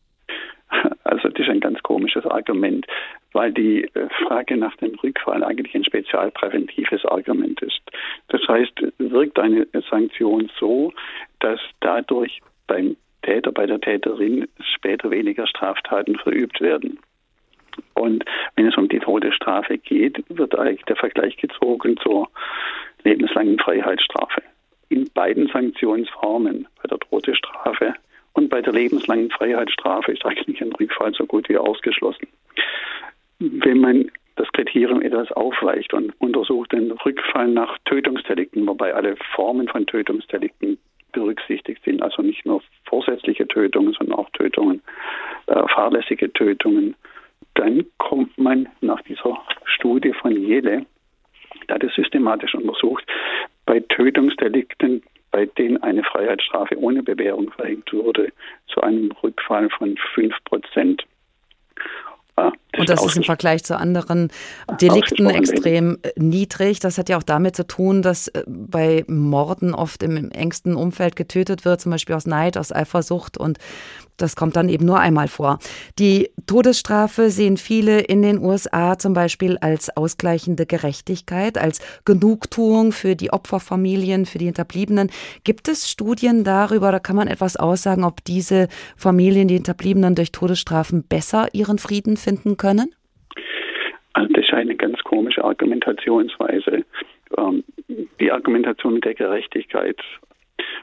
[1.04, 2.86] Also das ist ein ganz komisches Argument,
[3.33, 7.81] weil die äh, Frage nach dem Rückfall eigentlich ein spezialpräventives Argument ist.
[8.28, 10.93] Das heißt, wirkt eine Sanktion so,
[11.41, 16.99] dass dadurch beim Täter, bei der Täterin später weniger Straftaten verübt werden.
[17.95, 18.24] Und
[18.57, 22.28] wenn es um die Todesstrafe geht, wird eigentlich der Vergleich gezogen zur
[23.05, 24.43] lebenslangen Freiheitsstrafe.
[24.89, 27.95] In beiden Sanktionsformen, bei der Todesstrafe
[28.33, 32.26] und bei der lebenslangen Freiheitsstrafe, ist eigentlich ein Rückfall so gut wie ausgeschlossen.
[33.41, 39.66] Wenn man das Kriterium etwas aufweicht und untersucht den Rückfall nach Tötungsdelikten, wobei alle Formen
[39.68, 40.78] von Tötungsdelikten
[41.12, 44.82] berücksichtigt sind, also nicht nur vorsätzliche Tötungen, sondern auch Tötungen,
[45.47, 46.95] äh, fahrlässige Tötungen,
[47.55, 50.86] dann kommt man nach dieser Studie von Jele,
[51.66, 53.05] da es systematisch untersucht,
[53.66, 58.32] bei Tötungsdelikten, bei denen eine Freiheitsstrafe ohne Bewährung verhängt wurde,
[58.68, 61.05] zu einem Rückfall von 5 Prozent.
[62.41, 64.28] Ah, das und das ist im Vergleich zu anderen
[64.80, 66.80] Delikten extrem äh, niedrig.
[66.80, 71.16] Das hat ja auch damit zu tun, dass äh, bei Morden oft im engsten Umfeld
[71.16, 73.36] getötet wird, zum Beispiel aus Neid, aus Eifersucht.
[73.36, 73.59] Und
[74.22, 75.58] das kommt dann eben nur einmal vor.
[75.98, 83.16] Die Todesstrafe sehen viele in den USA zum Beispiel als ausgleichende Gerechtigkeit, als Genugtuung für
[83.16, 85.10] die Opferfamilien, für die Hinterbliebenen.
[85.44, 90.32] Gibt es Studien darüber, oder kann man etwas aussagen, ob diese Familien, die Hinterbliebenen durch
[90.32, 92.94] Todesstrafen besser ihren Frieden finden können?
[94.12, 96.84] Also das ist eine ganz komische Argumentationsweise.
[97.38, 97.64] Ähm,
[98.20, 99.98] die Argumentation mit der Gerechtigkeit,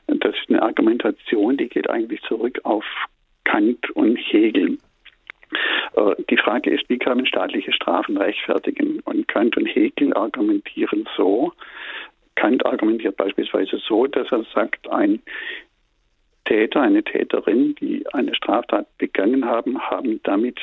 [0.07, 2.85] das ist eine Argumentation, die geht eigentlich zurück auf
[3.47, 4.77] Kant und Hegel.
[5.95, 8.99] Äh, die Frage ist, wie kann man staatliche Strafen rechtfertigen?
[9.05, 11.53] Und Kant und Hegel argumentieren so.
[12.35, 15.21] Kant argumentiert beispielsweise so, dass er sagt, ein
[16.43, 20.59] Täter, eine Täterin, die eine Straftat begangen haben, haben damit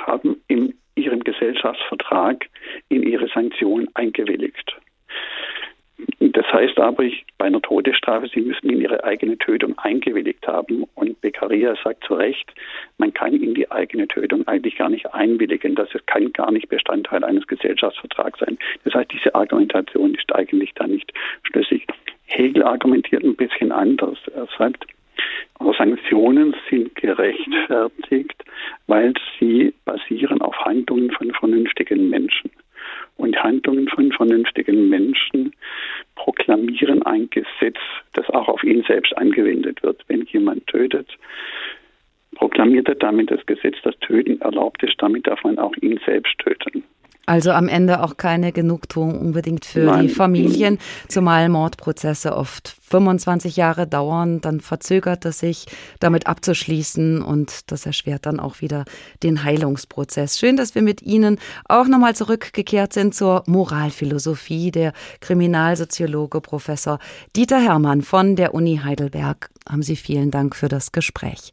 [0.00, 2.46] haben in ihrem Gesellschaftsvertrag
[2.88, 4.76] in ihre Sanktion eingewilligt.
[6.18, 10.84] Das heißt aber, ich, bei einer Todesstrafe, Sie müssen in Ihre eigene Tötung eingewilligt haben.
[10.94, 12.52] Und Beccaria sagt zu Recht,
[12.98, 15.74] man kann in die eigene Tötung eigentlich gar nicht einwilligen.
[15.74, 18.58] Das kann gar nicht Bestandteil eines Gesellschaftsvertrags sein.
[18.84, 21.12] Das heißt, diese Argumentation ist eigentlich da nicht
[21.44, 21.86] schlüssig.
[22.26, 24.18] Hegel argumentiert ein bisschen anders.
[24.34, 24.86] Er sagt,
[25.78, 28.44] Sanktionen sind gerechtfertigt,
[28.86, 32.50] weil sie basieren auf Handlungen von vernünftigen Menschen.
[33.16, 35.13] Und Handlungen von vernünftigen Menschen
[37.64, 37.78] Gesetz,
[38.12, 40.02] das auch auf ihn selbst angewendet wird.
[40.08, 41.08] Wenn jemand tötet,
[42.34, 46.38] proklamiert er damit das Gesetz, das Töten erlaubt ist, damit darf man auch ihn selbst
[46.38, 46.84] töten.
[47.26, 50.02] Also am Ende auch keine Genugtuung unbedingt für Nein.
[50.02, 55.66] die Familien, zumal Mordprozesse oft 25 Jahre dauern, dann verzögert es sich,
[56.00, 58.84] damit abzuschließen und das erschwert dann auch wieder
[59.22, 60.38] den Heilungsprozess.
[60.38, 64.70] Schön, dass wir mit Ihnen auch nochmal zurückgekehrt sind zur Moralphilosophie.
[64.70, 66.98] Der Kriminalsoziologe Professor
[67.36, 69.50] Dieter Hermann von der Uni Heidelberg.
[69.68, 71.52] Haben Sie vielen Dank für das Gespräch.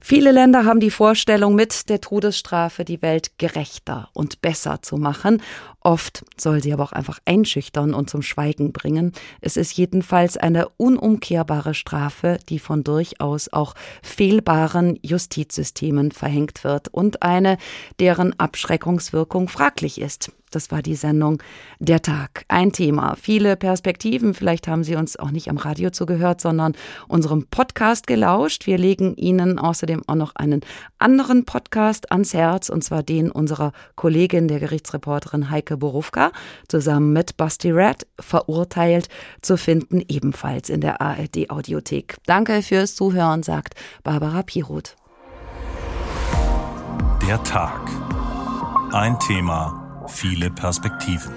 [0.00, 5.42] Viele Länder haben die Vorstellung, mit der Todesstrafe die Welt gerechter und besser zu machen.
[5.88, 9.12] Oft soll sie aber auch einfach einschüchtern und zum Schweigen bringen.
[9.40, 13.72] Es ist jedenfalls eine unumkehrbare Strafe, die von durchaus auch
[14.02, 17.56] fehlbaren Justizsystemen verhängt wird und eine,
[18.00, 20.30] deren Abschreckungswirkung fraglich ist.
[20.50, 21.42] Das war die Sendung
[21.78, 22.44] Der Tag.
[22.48, 24.32] Ein Thema, viele Perspektiven.
[24.32, 26.74] Vielleicht haben Sie uns auch nicht am Radio zugehört, sondern
[27.06, 28.66] unserem Podcast gelauscht.
[28.66, 30.62] Wir legen Ihnen außerdem auch noch einen
[30.98, 36.32] anderen Podcast ans Herz, und zwar den unserer Kollegin, der Gerichtsreporterin Heike Borufka,
[36.68, 39.08] zusammen mit Basti Red, verurteilt,
[39.42, 42.16] zu finden, ebenfalls in der ARD Audiothek.
[42.26, 44.96] Danke fürs Zuhören, sagt Barbara Piroth.
[47.26, 47.90] Der Tag.
[48.92, 51.32] Ein Thema Viele Perspektiven.